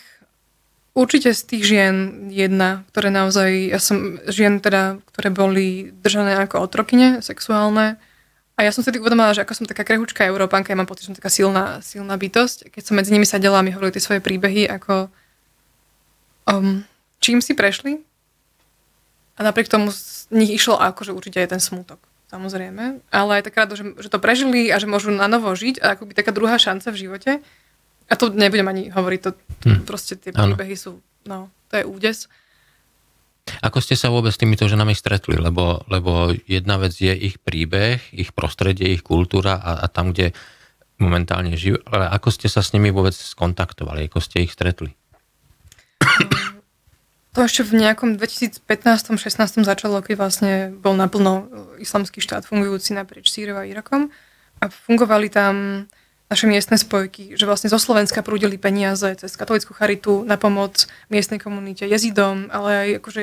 určite 0.95 1.36
z 1.36 1.41
tých 1.48 1.63
žien 1.67 2.28
jedna, 2.32 2.88
ktoré 2.91 3.12
naozaj, 3.12 3.76
ja 3.76 3.80
som 3.80 4.19
žien 4.28 4.60
teda, 4.60 5.00
ktoré 5.12 5.32
boli 5.32 5.91
držané 6.00 6.39
ako 6.48 6.63
otrokyne 6.63 7.19
sexuálne. 7.19 8.00
A 8.56 8.63
ja 8.63 8.72
som 8.72 8.80
si 8.80 8.88
tak 8.88 9.04
uvedomila, 9.04 9.36
že 9.36 9.44
ako 9.44 9.52
som 9.52 9.65
taká 9.68 9.84
krehučká 9.84 10.24
Európanka, 10.32 10.72
ja 10.72 10.80
mám 10.80 10.88
pocit, 10.88 11.04
že 11.04 11.08
som 11.12 11.20
taká 11.20 11.28
silná, 11.28 11.84
silná 11.84 12.15
bytosť. 12.15 12.72
Keď 12.72 12.84
som 12.88 12.96
medzi 12.96 13.12
nimi 13.12 13.28
sadela 13.28 13.60
a 13.60 13.65
mi 13.65 13.76
hovorili 13.76 14.00
tie 14.00 14.08
svoje 14.08 14.24
príbehy, 14.24 14.72
ako 14.72 15.12
um, 16.48 16.88
čím 17.20 17.44
si 17.44 17.52
prešli. 17.52 18.00
A 19.36 19.44
napriek 19.44 19.68
tomu 19.68 19.91
z 19.91 20.32
nich 20.32 20.56
išlo 20.56 20.80
akože 20.80 21.12
určite 21.12 21.44
aj 21.44 21.52
ten 21.52 21.60
smutok, 21.60 22.00
samozrejme. 22.32 23.04
Ale 23.12 23.32
aj 23.36 23.44
taká 23.52 23.68
že, 23.76 23.91
že 24.00 24.08
to 24.08 24.24
prežili 24.24 24.72
a 24.72 24.80
že 24.80 24.88
môžu 24.88 25.12
na 25.12 25.28
novo 25.28 25.52
žiť 25.52 25.84
a 25.84 26.00
akoby 26.00 26.15
taká 26.15 26.32
druhá 26.32 26.56
šanca 26.56 26.96
v 26.96 27.02
živote. 27.04 27.32
A 28.08 28.13
to 28.15 28.32
nebudem 28.32 28.72
ani 28.72 28.88
hovoriť, 28.88 29.20
to, 29.20 29.32
to 29.65 29.68
hm. 29.68 29.84
proste 29.84 30.15
tie 30.15 30.32
príbehy 30.32 30.80
sú, 30.80 31.04
no, 31.28 31.52
to 31.68 31.82
je 31.82 31.84
údes. 31.84 32.32
Ako 33.62 33.77
ste 33.77 33.93
sa 33.93 34.10
vôbec 34.10 34.34
s 34.34 34.41
týmito 34.41 34.65
ženami 34.65 34.97
stretli? 34.97 35.38
Lebo, 35.38 35.86
lebo 35.86 36.34
jedna 36.49 36.81
vec 36.81 36.97
je 36.97 37.13
ich 37.13 37.38
príbeh, 37.38 38.01
ich 38.10 38.34
prostredie, 38.34 38.97
ich 38.97 39.05
kultúra 39.05 39.62
a, 39.62 39.86
a 39.86 39.88
tam, 39.89 40.13
kde 40.13 40.34
momentálne 40.97 41.53
žijú. 41.53 41.77
Ale 41.86 42.10
ako 42.10 42.29
ste 42.34 42.47
sa 42.49 42.65
s 42.65 42.73
nimi 42.73 42.89
vôbec 42.89 43.13
skontaktovali? 43.13 44.10
Ako 44.10 44.17
ste 44.23 44.43
ich 44.45 44.53
stretli? 44.53 44.97
To 47.36 47.43
ešte 47.43 47.67
v 47.67 47.84
nejakom 47.84 48.15
2015-16 48.15 49.67
začalo, 49.67 49.99
keď 49.99 50.15
vlastne 50.15 50.53
bol 50.71 50.95
naplno 50.95 51.51
islamský 51.84 52.23
štát 52.23 52.47
fungujúci 52.47 52.95
naprieč 52.95 53.27
Sýriou 53.27 53.60
a 53.60 53.67
Irakom. 53.67 54.08
A 54.63 54.71
fungovali 54.71 55.27
tam 55.27 55.84
naše 56.25 56.49
miestne 56.49 56.77
spojky, 56.81 57.38
že 57.38 57.45
vlastne 57.45 57.69
zo 57.69 57.77
Slovenska 57.77 58.25
prúdili 58.25 58.57
peniaze 58.57 59.13
cez 59.13 59.38
katolickú 59.38 59.77
charitu 59.77 60.25
na 60.25 60.41
pomoc 60.41 60.89
miestnej 61.13 61.38
komunite 61.38 61.85
jezidom, 61.85 62.49
ale 62.49 62.69
aj 62.73 62.89
akože 63.03 63.21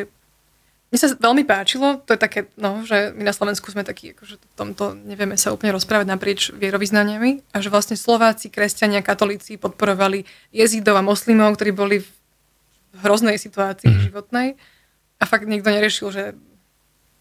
mne 0.92 1.00
sa 1.00 1.08
veľmi 1.08 1.48
páčilo, 1.48 2.04
to 2.04 2.12
je 2.12 2.20
také, 2.20 2.52
no, 2.60 2.84
že 2.84 3.16
my 3.16 3.24
na 3.24 3.32
Slovensku 3.32 3.72
sme 3.72 3.80
takí, 3.80 4.12
akože 4.12 4.36
v 4.36 4.54
tomto 4.60 4.92
nevieme 4.92 5.40
sa 5.40 5.48
úplne 5.48 5.72
rozprávať 5.72 6.04
naprieč 6.04 6.52
vierovýznaniami 6.52 7.48
a 7.48 7.64
že 7.64 7.72
vlastne 7.72 7.96
Slováci, 7.96 8.52
kresťania, 8.52 9.00
katolíci 9.00 9.56
podporovali 9.56 10.28
jezidov 10.52 11.00
a 11.00 11.02
moslimov, 11.02 11.56
ktorí 11.56 11.72
boli 11.72 11.96
v 12.92 12.98
hroznej 13.00 13.40
situácii 13.40 13.88
mm. 13.88 14.02
životnej 14.12 14.60
a 15.16 15.24
fakt 15.24 15.48
nikto 15.48 15.72
neriešil, 15.72 16.12
že 16.12 16.24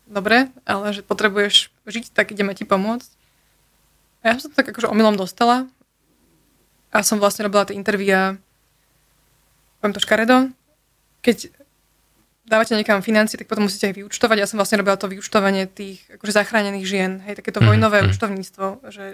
dobre, 0.04 0.52
ale 0.68 0.92
že 0.92 1.00
potrebuješ 1.00 1.72
žiť, 1.88 2.12
tak 2.12 2.36
ideme 2.36 2.52
ti 2.52 2.68
pomôcť. 2.68 3.21
A 4.22 4.30
ja 4.30 4.38
som 4.38 4.54
to 4.54 4.58
tak 4.58 4.70
akože 4.70 4.90
omylom 4.90 5.18
dostala 5.18 5.66
a 6.94 7.02
som 7.02 7.18
vlastne 7.18 7.48
robila 7.48 7.66
tie 7.66 7.74
intervíja, 7.74 8.38
poviem 9.80 9.94
to 9.96 10.04
škaredo, 10.04 10.52
keď 11.26 11.50
dávate 12.46 12.76
niekam 12.76 13.00
financie, 13.00 13.40
tak 13.40 13.48
potom 13.48 13.66
musíte 13.66 13.90
aj 13.90 13.96
vyučtovať. 14.04 14.38
Ja 14.44 14.48
som 14.50 14.60
vlastne 14.60 14.84
robila 14.84 15.00
to 15.00 15.08
vyučtovanie 15.08 15.72
tých 15.72 16.04
akože 16.20 16.36
zachránených 16.36 16.86
žien, 16.86 17.12
hej, 17.24 17.40
takéto 17.40 17.64
mm-hmm. 17.64 17.70
vojnové 17.72 17.98
mm. 18.04 18.08
účtovníctvo, 18.12 18.66
že, 18.92 19.06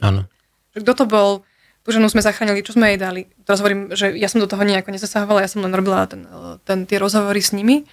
že 0.74 0.80
kto 0.82 0.94
to 0.98 1.06
bol, 1.06 1.46
tú 1.86 1.90
ženu 1.94 2.10
sme 2.10 2.26
zachránili, 2.26 2.66
čo 2.66 2.74
sme 2.74 2.92
jej 2.92 3.00
dali. 3.00 3.30
Teraz 3.46 3.62
hovorím, 3.62 3.94
že 3.94 4.12
ja 4.18 4.28
som 4.28 4.42
do 4.42 4.50
toho 4.50 4.66
nejako 4.66 4.90
nezasahovala, 4.92 5.46
ja 5.46 5.52
som 5.52 5.62
len 5.62 5.72
robila 5.72 6.10
ten, 6.10 6.26
ten, 6.66 6.90
tie 6.90 6.98
rozhovory 6.98 7.40
s 7.40 7.54
nimi 7.54 7.86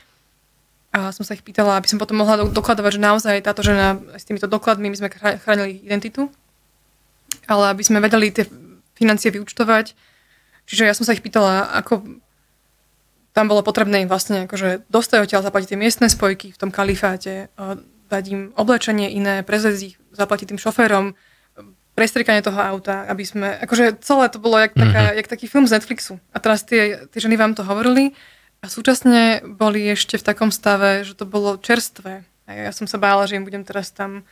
a 0.94 1.12
som 1.12 1.26
sa 1.26 1.34
ich 1.36 1.44
pýtala, 1.44 1.76
aby 1.76 1.90
som 1.90 1.98
potom 2.00 2.18
mohla 2.18 2.46
dokladovať, 2.46 2.90
že 2.96 3.02
naozaj 3.02 3.36
táto 3.44 3.60
žena 3.66 4.00
s 4.14 4.24
týmito 4.24 4.46
dokladmi, 4.46 4.88
my 4.88 4.96
sme 4.96 5.10
chránili 5.42 5.82
identitu 5.82 6.32
ale 7.48 7.74
aby 7.74 7.82
sme 7.82 8.02
vedeli 8.02 8.30
tie 8.30 8.46
financie 8.94 9.34
vyučtovať. 9.34 9.94
Čiže 10.64 10.88
ja 10.88 10.94
som 10.96 11.04
sa 11.04 11.12
ich 11.12 11.24
pýtala, 11.24 11.68
ako 11.76 12.02
tam 13.34 13.50
bolo 13.50 13.66
potrebné 13.66 14.06
im 14.06 14.08
vlastne 14.08 14.46
akože 14.46 14.86
dostať 14.88 15.18
odtiaľ, 15.26 15.42
zaplatiť 15.42 15.74
tie 15.74 15.80
miestne 15.80 16.06
spojky 16.06 16.54
v 16.54 16.60
tom 16.60 16.70
kalifáte, 16.70 17.50
dať 18.06 18.24
im 18.30 18.42
oblečenie 18.54 19.10
iné, 19.10 19.42
prezliecť 19.42 19.82
ich, 19.82 19.98
zaplatiť 20.14 20.54
tým 20.54 20.60
šoférom, 20.62 21.18
prestrikanie 21.98 22.42
toho 22.42 22.58
auta, 22.58 23.06
aby 23.10 23.22
sme, 23.26 23.58
akože 23.58 24.02
celé 24.02 24.30
to 24.30 24.38
bolo 24.42 24.58
jak, 24.58 24.74
taká, 24.74 25.10
mm-hmm. 25.10 25.18
jak 25.18 25.28
taký 25.30 25.46
film 25.46 25.66
z 25.66 25.78
Netflixu. 25.78 26.14
A 26.34 26.38
teraz 26.42 26.66
tie, 26.66 27.06
tie 27.10 27.20
ženy 27.22 27.38
vám 27.38 27.54
to 27.54 27.62
hovorili 27.62 28.14
a 28.62 28.66
súčasne 28.66 29.42
boli 29.46 29.86
ešte 29.90 30.18
v 30.18 30.26
takom 30.26 30.50
stave, 30.50 31.06
že 31.06 31.14
to 31.14 31.26
bolo 31.26 31.58
čerstvé. 31.58 32.26
A 32.46 32.50
ja 32.50 32.72
som 32.74 32.90
sa 32.90 32.98
bála, 32.98 33.26
že 33.26 33.38
im 33.38 33.46
budem 33.46 33.66
teraz 33.66 33.94
tam... 33.94 34.26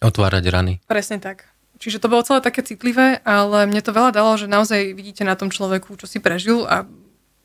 Otvárať 0.00 0.44
rany. 0.52 0.74
Presne 0.88 1.20
tak. 1.20 1.48
Čiže 1.76 2.00
to 2.00 2.08
bolo 2.08 2.24
celé 2.24 2.40
také 2.40 2.64
citlivé, 2.64 3.20
ale 3.20 3.68
mne 3.68 3.84
to 3.84 3.92
veľa 3.92 4.16
dalo, 4.16 4.32
že 4.40 4.48
naozaj 4.48 4.96
vidíte 4.96 5.28
na 5.28 5.36
tom 5.36 5.52
človeku, 5.52 5.92
čo 6.00 6.08
si 6.08 6.18
prežil 6.24 6.64
a 6.64 6.88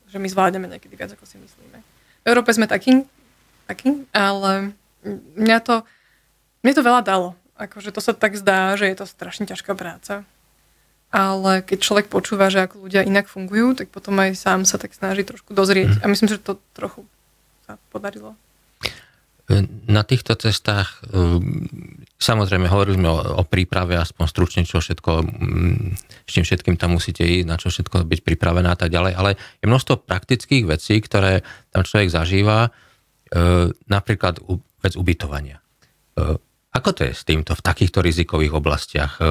že 0.08 0.16
my 0.16 0.28
zvládneme 0.28 0.68
niekedy 0.68 0.96
viac, 0.96 1.12
ako 1.12 1.24
si 1.28 1.36
myslíme. 1.36 1.78
V 2.24 2.26
Európe 2.28 2.52
sme 2.52 2.64
takí, 2.68 3.04
takí 3.68 4.08
ale 4.12 4.72
mňa 5.36 5.58
to, 5.64 5.84
mne 6.64 6.72
to 6.72 6.82
veľa 6.84 7.02
dalo. 7.04 7.36
Akože 7.60 7.92
to 7.92 8.00
sa 8.00 8.16
tak 8.16 8.36
zdá, 8.40 8.72
že 8.80 8.88
je 8.88 8.96
to 8.96 9.06
strašne 9.08 9.44
ťažká 9.44 9.76
práca. 9.76 10.24
Ale 11.12 11.60
keď 11.60 11.78
človek 11.84 12.06
počúva, 12.08 12.48
že 12.48 12.64
ako 12.64 12.88
ľudia 12.88 13.04
inak 13.04 13.28
fungujú, 13.28 13.76
tak 13.76 13.92
potom 13.92 14.16
aj 14.16 14.32
sám 14.32 14.64
sa 14.64 14.80
tak 14.80 14.96
snaží 14.96 15.28
trošku 15.28 15.52
dozrieť. 15.52 16.00
A 16.00 16.08
myslím, 16.08 16.32
že 16.32 16.40
to 16.40 16.56
trochu 16.72 17.04
sa 17.68 17.76
podarilo. 17.92 18.32
Na 19.84 20.00
týchto 20.08 20.32
cestách, 20.40 21.04
samozrejme, 22.22 22.70
hovorili 22.70 22.96
sme 23.02 23.10
o, 23.10 23.42
o 23.42 23.44
príprave, 23.44 23.98
aspoň 23.98 24.24
stručne, 24.30 24.62
čo 24.62 24.78
všetko, 24.78 25.12
mm, 25.26 25.86
s 26.26 26.30
čím 26.30 26.46
všetkým 26.46 26.78
tam 26.78 26.94
musíte 26.94 27.26
ísť, 27.26 27.46
na 27.46 27.58
čo 27.58 27.68
všetko 27.68 28.06
byť 28.06 28.20
pripravená 28.22 28.72
a 28.72 28.78
tak 28.78 28.94
ďalej, 28.94 29.12
ale 29.18 29.30
je 29.58 29.66
množstvo 29.66 30.06
praktických 30.06 30.64
vecí, 30.64 31.02
ktoré 31.02 31.42
tam 31.74 31.82
človek 31.82 32.08
zažíva, 32.08 32.68
e, 32.68 32.70
napríklad 33.90 34.38
vec 34.82 34.94
ubytovania. 34.94 35.58
E, 36.14 36.38
ako 36.72 36.90
to 36.96 37.04
je 37.04 37.12
s 37.12 37.26
týmto 37.28 37.52
v 37.52 37.62
takýchto 37.62 38.00
rizikových 38.00 38.56
oblastiach? 38.56 39.20
E, 39.20 39.26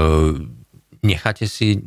necháte 1.01 1.49
si 1.49 1.81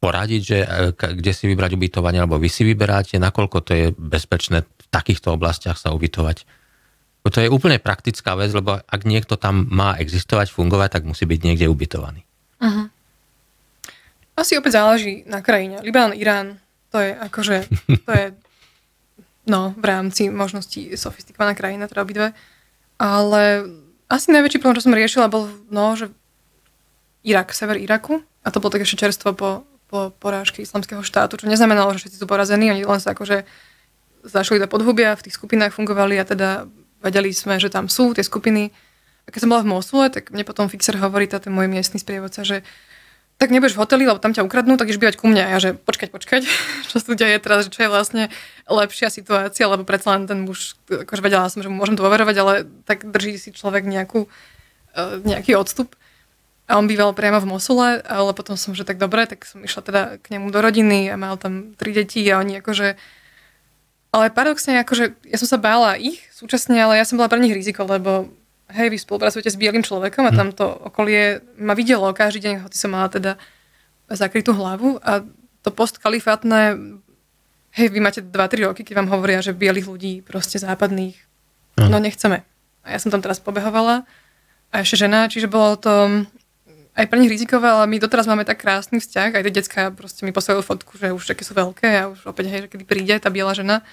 poradiť, 0.00 0.40
že 0.44 0.58
e, 0.62 0.66
kde 0.92 1.32
si 1.32 1.44
vybrať 1.48 1.74
ubytovanie, 1.74 2.20
alebo 2.20 2.36
vy 2.36 2.52
si 2.52 2.62
vyberáte, 2.62 3.16
nakoľko 3.16 3.58
to 3.64 3.72
je 3.72 3.86
bezpečné 3.96 4.62
v 4.62 4.86
takýchto 4.92 5.32
oblastiach 5.34 5.80
sa 5.80 5.96
ubytovať? 5.96 6.44
To 7.26 7.42
je 7.42 7.50
úplne 7.50 7.82
praktická 7.82 8.38
vec, 8.38 8.54
lebo 8.54 8.78
ak 8.78 9.02
niekto 9.02 9.34
tam 9.34 9.66
má 9.66 9.98
existovať, 9.98 10.54
fungovať, 10.54 11.00
tak 11.00 11.02
musí 11.10 11.26
byť 11.26 11.40
niekde 11.42 11.66
ubytovaný. 11.66 12.22
Uh-huh. 12.62 12.86
Asi 14.38 14.54
opäť 14.54 14.78
záleží 14.78 15.26
na 15.26 15.42
krajine. 15.42 15.82
Libán, 15.82 16.14
Irán, 16.14 16.62
to 16.94 17.02
je 17.02 17.10
akože, 17.12 17.56
to 18.06 18.10
je 18.14 18.26
no, 19.50 19.74
v 19.74 19.84
rámci 19.84 20.30
možností 20.30 20.94
sofistikovaná 20.94 21.58
krajina, 21.58 21.90
teda 21.90 22.06
obidve. 22.06 22.28
Ale 22.96 23.66
asi 24.06 24.30
najväčší 24.30 24.62
problém, 24.62 24.78
čo 24.78 24.86
som 24.86 24.94
riešila, 24.94 25.32
bol, 25.32 25.50
no, 25.68 25.98
že 25.98 26.14
Irak, 27.26 27.50
sever 27.50 27.74
Iraku, 27.74 28.22
a 28.46 28.54
to 28.54 28.62
bolo 28.62 28.70
také 28.70 28.86
ešte 28.86 29.02
čerstvo 29.02 29.34
po, 29.34 29.66
po 29.90 30.14
porážke 30.14 30.62
islamského 30.62 31.02
štátu, 31.02 31.42
čo 31.42 31.50
neznamenalo, 31.50 31.90
že 31.90 32.06
všetci 32.06 32.22
sú 32.22 32.26
porazení, 32.30 32.70
oni 32.70 32.86
len 32.86 33.02
sa 33.02 33.18
akože 33.18 33.42
zašli 34.22 34.62
do 34.62 34.70
podhubia, 34.70 35.18
v 35.18 35.26
tých 35.26 35.34
skupinách 35.34 35.74
fungovali 35.74 36.22
a 36.22 36.24
teda 36.26 36.70
vedeli 37.06 37.30
sme, 37.30 37.62
že 37.62 37.70
tam 37.70 37.86
sú 37.86 38.10
tie 38.10 38.26
skupiny. 38.26 38.74
A 39.26 39.28
keď 39.30 39.46
som 39.46 39.50
bola 39.54 39.62
v 39.62 39.70
Mosule, 39.70 40.10
tak 40.10 40.34
mne 40.34 40.42
potom 40.42 40.66
fixer 40.66 40.98
hovorí, 40.98 41.30
ten 41.30 41.50
môj 41.50 41.70
miestny 41.70 42.02
sprievodca, 42.02 42.42
že 42.42 42.66
tak 43.36 43.52
nebudeš 43.52 43.76
v 43.76 43.82
hoteli, 43.84 44.04
lebo 44.08 44.16
tam 44.16 44.32
ťa 44.32 44.48
ukradnú, 44.48 44.80
tak 44.80 44.88
ideš 44.88 45.00
bývať 45.00 45.16
ku 45.20 45.28
mne. 45.28 45.44
A 45.44 45.50
ja, 45.56 45.58
že 45.60 45.70
počkať, 45.76 46.08
počkať, 46.08 46.42
čo 46.88 46.96
sa 46.96 47.04
tu 47.04 47.12
deje 47.12 47.36
teraz, 47.36 47.68
čo 47.68 47.84
je 47.84 47.92
vlastne 47.92 48.32
lepšia 48.64 49.12
situácia, 49.12 49.68
lebo 49.68 49.84
predsa 49.84 50.16
len 50.16 50.24
ten 50.24 50.40
muž, 50.48 50.74
akože 50.88 51.20
vedela 51.20 51.46
som, 51.52 51.60
že 51.60 51.68
mu 51.68 51.76
môžem 51.76 52.00
dôverovať, 52.00 52.36
ale 52.40 52.52
tak 52.88 53.04
drží 53.04 53.36
si 53.36 53.52
človek 53.52 53.84
nejakú, 53.84 54.24
e, 54.96 55.00
nejaký 55.22 55.52
odstup. 55.52 55.92
A 56.66 56.80
on 56.80 56.90
býval 56.90 57.14
priamo 57.14 57.38
v 57.38 57.46
Mosule, 57.46 58.02
ale 58.02 58.34
potom 58.34 58.58
som, 58.58 58.74
že 58.74 58.82
tak 58.82 58.98
dobre, 58.98 59.28
tak 59.28 59.46
som 59.46 59.62
išla 59.62 59.82
teda 59.86 60.02
k 60.18 60.34
nemu 60.34 60.50
do 60.50 60.58
rodiny 60.58 61.06
a 61.12 61.14
mal 61.14 61.38
tam 61.38 61.76
tri 61.76 61.92
deti 61.92 62.24
a 62.32 62.40
oni 62.40 62.58
akože... 62.64 62.96
Ale 64.16 64.32
paradoxne, 64.32 64.80
akože 64.80 65.12
ja 65.28 65.36
som 65.36 65.44
sa 65.44 65.60
bála 65.60 66.00
ich 66.00 66.24
súčasne, 66.32 66.80
ale 66.80 66.96
ja 66.96 67.04
som 67.04 67.20
bola 67.20 67.28
pre 67.28 67.36
nich 67.36 67.52
riziko, 67.52 67.84
lebo 67.84 68.32
hej, 68.72 68.88
vy 68.88 68.96
spolupracujete 68.96 69.52
s 69.52 69.60
bielým 69.60 69.84
človekom 69.84 70.24
a 70.24 70.32
mhm. 70.32 70.38
tamto 70.40 70.64
okolie 70.64 71.44
ma 71.60 71.76
videlo 71.76 72.08
každý 72.16 72.48
deň, 72.48 72.54
hoci 72.64 72.80
som 72.80 72.96
mala 72.96 73.12
teda 73.12 73.36
zakrytú 74.08 74.56
hlavu 74.56 74.96
a 75.04 75.20
to 75.60 75.68
postkalifátne, 75.74 76.78
hej, 77.76 77.86
vy 77.92 77.98
máte 78.00 78.24
2-3 78.24 78.70
roky, 78.70 78.82
keď 78.86 79.04
vám 79.04 79.12
hovoria, 79.12 79.44
že 79.44 79.52
bielých 79.52 79.90
ľudí 79.90 80.14
proste 80.22 80.62
západných, 80.62 81.18
no 81.76 81.98
nechceme. 82.00 82.46
A 82.86 82.88
ja 82.94 82.98
som 83.02 83.10
tam 83.10 83.20
teraz 83.20 83.42
pobehovala 83.42 84.06
a 84.70 84.74
ešte 84.80 85.04
žena, 85.04 85.26
čiže 85.26 85.50
bolo 85.50 85.74
to 85.76 86.24
aj 86.96 87.06
pre 87.12 87.20
nich 87.20 87.28
rizikové, 87.28 87.68
ale 87.68 87.84
my 87.84 88.00
doteraz 88.00 88.24
máme 88.24 88.48
tak 88.48 88.64
krásny 88.64 88.96
vzťah, 89.04 89.36
aj 89.36 89.44
tie 89.44 89.52
decka 89.52 89.80
proste 89.92 90.24
mi 90.24 90.32
posielajú 90.32 90.64
fotku, 90.64 90.96
že 90.96 91.12
už 91.12 91.28
také 91.28 91.44
sú 91.44 91.52
veľké 91.52 91.88
a 91.92 92.08
už 92.08 92.24
opäť, 92.24 92.48
hej, 92.48 92.60
že 92.66 92.68
kedy 92.72 92.84
príde 92.88 93.14
tá 93.20 93.28
biela 93.28 93.52
žena. 93.52 93.84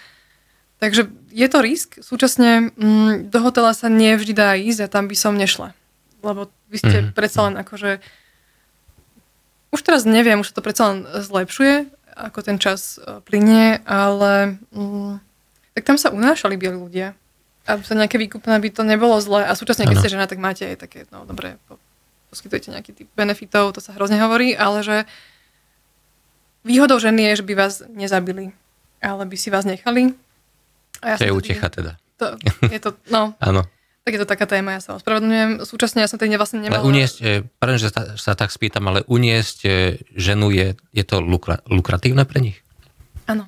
Takže 0.80 1.12
je 1.32 1.48
to 1.52 1.60
risk, 1.60 2.00
súčasne 2.00 2.72
mm, 2.76 3.28
do 3.28 3.40
hotela 3.44 3.76
sa 3.76 3.92
nevždy 3.92 4.32
dá 4.32 4.56
ísť 4.56 4.88
a 4.88 4.92
tam 4.92 5.12
by 5.12 5.16
som 5.20 5.36
nešla. 5.36 5.76
Lebo 6.24 6.48
vy 6.72 6.78
ste 6.80 6.98
mm-hmm. 7.04 7.16
predsa 7.16 7.40
len 7.52 7.56
akože... 7.60 8.00
Už 9.76 9.82
teraz 9.84 10.08
neviem, 10.08 10.40
už 10.40 10.52
sa 10.52 10.56
to 10.60 10.64
predsa 10.64 10.84
len 10.96 11.00
zlepšuje, 11.04 11.92
ako 12.16 12.40
ten 12.46 12.62
čas 12.62 13.02
e, 13.02 13.20
plinie, 13.26 13.82
ale 13.84 14.62
mm, 14.72 15.20
tak 15.76 15.84
tam 15.84 15.98
sa 16.00 16.14
unášali 16.14 16.56
bieli 16.56 16.80
ľudia. 16.80 17.18
A 17.64 17.80
sa 17.80 17.96
nejaké 17.96 18.20
výkupné 18.20 18.60
by 18.60 18.70
to 18.72 18.84
nebolo 18.84 19.18
zle. 19.24 19.44
A 19.44 19.56
súčasne, 19.56 19.88
keď 19.88 19.98
ano. 19.98 20.04
ste 20.04 20.14
žena, 20.14 20.28
tak 20.28 20.40
máte 20.40 20.68
aj 20.68 20.84
také, 20.84 21.08
no 21.10 21.24
dobre, 21.24 21.56
poskytujete 22.34 22.74
nejaký 22.74 22.92
typ 22.98 23.10
benefitov, 23.14 23.78
to 23.78 23.82
sa 23.86 23.94
hrozne 23.94 24.18
hovorí, 24.18 24.58
ale 24.58 24.82
že 24.82 24.98
výhodou 26.66 26.98
ženy 26.98 27.30
je, 27.30 27.46
že 27.46 27.46
by 27.46 27.54
vás 27.54 27.86
nezabili, 27.86 28.50
ale 28.98 29.30
by 29.30 29.38
si 29.38 29.54
vás 29.54 29.70
nechali. 29.70 30.18
A 31.06 31.14
ja 31.14 31.16
to 31.22 31.30
je 31.30 31.36
utecha 31.36 31.70
teda. 31.70 32.02
To, 32.18 32.34
je 32.66 32.80
to, 32.82 32.98
no. 33.14 33.38
Áno. 33.54 33.70
Tak 34.04 34.20
je 34.20 34.22
to 34.26 34.28
taká 34.28 34.44
téma, 34.44 34.76
ja 34.76 34.82
sa 34.84 35.00
ospravedlňujem. 35.00 35.64
Súčasne 35.64 36.04
ja 36.04 36.12
som 36.12 36.20
tedy 36.20 36.36
vlastne 36.36 36.60
nemala... 36.60 36.84
Ale 36.84 36.92
uniesť, 36.92 37.18
e, 37.24 37.48
pardon, 37.56 37.80
že 37.80 37.88
sa, 37.88 38.20
sa 38.20 38.36
tak 38.36 38.52
spýtam, 38.52 38.84
ale 38.92 39.00
uniesť 39.08 39.58
e, 39.64 39.70
ženu 40.20 40.52
je, 40.52 40.76
je 40.92 41.04
to 41.08 41.24
lukra, 41.24 41.64
lukratívne 41.72 42.28
pre 42.28 42.44
nich? 42.44 42.60
Áno. 43.32 43.48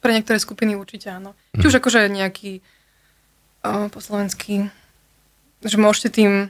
Pre 0.00 0.08
niektoré 0.16 0.40
skupiny 0.40 0.72
určite 0.72 1.12
áno. 1.12 1.36
Či 1.52 1.68
už 1.68 1.76
mhm. 1.76 1.80
akože 1.84 2.00
nejaký 2.08 2.64
o, 3.60 3.92
po 3.92 4.00
slovensky, 4.00 4.72
že 5.60 5.76
môžete 5.76 6.16
tým 6.16 6.48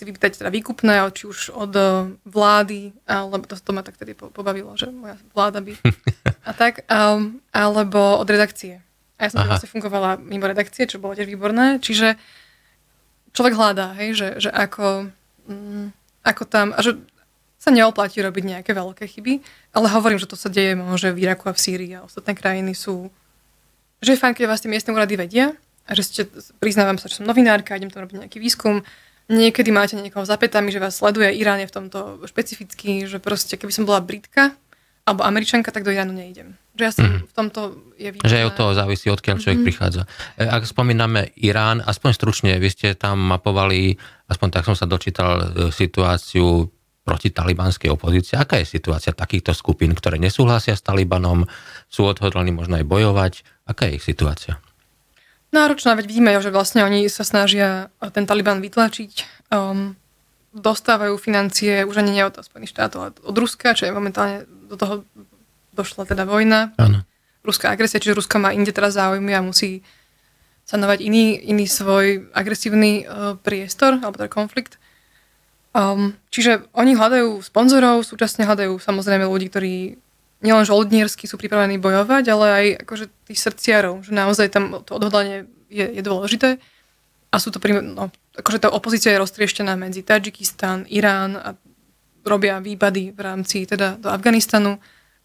si 0.00 0.08
vypýtať 0.08 0.40
teda 0.40 0.48
výkupné, 0.48 1.04
či 1.12 1.28
už 1.28 1.52
od 1.52 1.76
e, 1.76 2.16
vlády, 2.24 2.96
alebo 3.04 3.44
to, 3.44 3.60
to 3.60 3.76
ma 3.76 3.84
tak 3.84 4.00
tedy 4.00 4.16
pobavilo, 4.16 4.72
že 4.80 4.88
moja 4.88 5.20
vláda 5.36 5.60
by 5.60 5.76
a 6.48 6.50
tak, 6.56 6.88
um, 6.88 7.36
alebo 7.52 8.16
od 8.16 8.24
redakcie. 8.24 8.80
A 9.20 9.28
ja 9.28 9.36
som 9.36 9.44
vlastne 9.44 9.68
fungovala 9.68 10.16
mimo 10.16 10.48
redakcie, 10.48 10.88
čo 10.88 10.96
bolo 10.96 11.12
tiež 11.12 11.28
výborné, 11.28 11.76
čiže 11.84 12.16
človek 13.36 13.52
hľadá, 13.52 13.92
hej, 14.00 14.16
že, 14.16 14.28
že 14.48 14.50
ako, 14.50 15.12
um, 15.52 15.92
ako 16.24 16.48
tam, 16.48 16.72
a 16.72 16.80
že 16.80 16.96
sa 17.60 17.68
neoplatí 17.68 18.24
robiť 18.24 18.56
nejaké 18.56 18.72
veľké 18.72 19.04
chyby, 19.04 19.44
ale 19.76 19.92
hovorím, 19.92 20.16
že 20.16 20.32
to 20.32 20.40
sa 20.40 20.48
deje 20.48 20.72
môže 20.80 21.12
v 21.12 21.28
Iraku 21.28 21.52
a 21.52 21.56
v 21.56 21.60
Sýrii 21.60 21.92
a 21.92 22.08
ostatné 22.08 22.32
krajiny 22.32 22.72
sú, 22.72 23.12
že 24.00 24.16
je 24.16 24.20
fajn, 24.24 24.32
keď 24.32 24.48
vás 24.48 24.64
tie 24.64 24.72
miestne 24.72 24.96
úrady 24.96 25.20
vedia 25.20 25.52
a 25.84 25.92
že 25.92 26.08
ste, 26.08 26.22
priznávam 26.56 26.96
sa, 26.96 27.12
že 27.12 27.20
som 27.20 27.28
novinárka, 27.28 27.76
idem 27.76 27.92
tam 27.92 28.08
robiť 28.08 28.24
nejaký 28.24 28.40
výskum, 28.40 28.80
Niekedy 29.30 29.70
máte 29.70 29.94
niekoho 29.94 30.26
za 30.26 30.34
petami, 30.34 30.74
že 30.74 30.82
vás 30.82 30.98
sleduje. 30.98 31.30
Irán 31.38 31.62
je 31.62 31.70
v 31.70 31.74
tomto 31.78 31.98
špecifický, 32.26 33.06
že 33.06 33.22
proste 33.22 33.54
keby 33.54 33.70
som 33.70 33.86
bola 33.86 34.02
Britka 34.02 34.58
alebo 35.06 35.22
Američanka, 35.22 35.70
tak 35.70 35.86
do 35.86 35.94
Iránu 35.94 36.12
neidem. 36.12 36.58
Že 36.74 36.82
ja 36.82 36.92
som 36.92 37.06
mm. 37.06 37.30
v 37.30 37.32
tomto 37.34 37.60
je 37.94 38.08
výborné. 38.10 38.26
Že 38.26 38.38
aj 38.42 38.46
od 38.46 38.54
toho 38.58 38.70
závisí, 38.74 39.06
odkiaľ 39.06 39.36
človek 39.38 39.58
mm-hmm. 39.62 39.70
prichádza. 39.70 40.02
E, 40.34 40.44
ak 40.44 40.62
spomíname 40.66 41.30
Irán, 41.40 41.78
aspoň 41.82 42.10
stručne, 42.14 42.52
vy 42.58 42.68
ste 42.68 42.98
tam 42.98 43.22
mapovali, 43.22 43.96
aspoň 44.28 44.48
tak 44.50 44.66
som 44.66 44.76
sa 44.76 44.84
dočítal, 44.90 45.30
e, 45.40 45.46
situáciu 45.70 46.68
proti 47.02 47.32
talibanskej 47.32 47.90
opozícii. 47.90 48.38
Aká 48.38 48.60
je 48.60 48.68
situácia 48.68 49.10
takýchto 49.10 49.56
skupín, 49.56 49.96
ktoré 49.96 50.20
nesúhlasia 50.20 50.76
s 50.76 50.84
Talibanom, 50.84 51.48
sú 51.90 52.06
odhodlení 52.06 52.54
možno 52.54 52.78
aj 52.78 52.86
bojovať? 52.86 53.32
Aká 53.66 53.88
je 53.90 53.98
ich 53.98 54.04
situácia? 54.04 54.60
Náročná, 55.50 55.94
veď 55.94 56.06
vidíme, 56.06 56.30
že 56.38 56.54
vlastne 56.54 56.82
oni 56.86 57.06
sa 57.10 57.22
snažia 57.22 57.90
ten 58.14 58.26
Taliban 58.26 58.62
vytlačiť. 58.62 59.46
Um, 59.50 59.98
dostávajú 60.50 61.14
financie 61.18 61.86
už 61.86 62.02
ani 62.02 62.18
nie 62.18 62.24
od 62.26 62.38
Spojených 62.42 62.74
štátov, 62.74 62.98
ale 62.98 63.10
od 63.22 63.36
Ruska, 63.38 63.74
čo 63.74 63.86
je 63.86 63.94
momentálne 63.94 64.46
do 64.66 64.74
toho 64.74 64.94
došla 65.74 66.06
teda 66.06 66.26
vojna. 66.26 66.74
Ano. 66.78 67.06
Ruská 67.46 67.70
agresia, 67.72 68.02
čiže 68.02 68.18
Ruska 68.18 68.36
má 68.36 68.50
inde 68.52 68.74
teraz 68.74 68.98
záujmy 68.98 69.32
a 69.32 69.40
musí 69.40 69.80
sanovať 70.66 70.98
iný, 71.02 71.38
iný 71.40 71.66
svoj 71.66 72.30
agresívny 72.34 73.06
uh, 73.06 73.34
priestor, 73.40 73.98
alebo 73.98 74.18
teda 74.18 74.30
konflikt. 74.30 74.78
Um, 75.70 76.18
čiže 76.34 76.66
oni 76.74 76.98
hľadajú 76.98 77.42
sponzorov, 77.46 78.02
súčasne 78.02 78.42
hľadajú 78.42 78.82
samozrejme 78.82 79.22
ľudí, 79.26 79.46
ktorí 79.50 79.74
nielen 80.40 80.64
žoldniersky 80.64 81.28
sú 81.28 81.36
pripravení 81.36 81.76
bojovať, 81.76 82.24
ale 82.32 82.46
aj 82.48 82.66
akože 82.84 83.04
tých 83.28 83.40
srdciarov, 83.40 84.04
že 84.04 84.12
naozaj 84.16 84.48
tam 84.52 84.80
to 84.84 84.96
odhodlanie 84.96 85.48
je, 85.68 85.84
je 85.84 86.02
dôležité. 86.02 86.56
A 87.30 87.36
sú 87.38 87.54
to, 87.54 87.62
no, 87.62 88.10
akože 88.34 88.66
tá 88.66 88.68
opozícia 88.72 89.14
je 89.14 89.22
roztrieštená 89.22 89.78
medzi 89.78 90.02
Tadžikistán, 90.02 90.88
Irán 90.90 91.38
a 91.38 91.54
robia 92.26 92.58
výpady 92.58 93.14
v 93.14 93.20
rámci 93.20 93.64
teda 93.64 93.96
do 93.96 94.10
Afganistanu, 94.10 94.76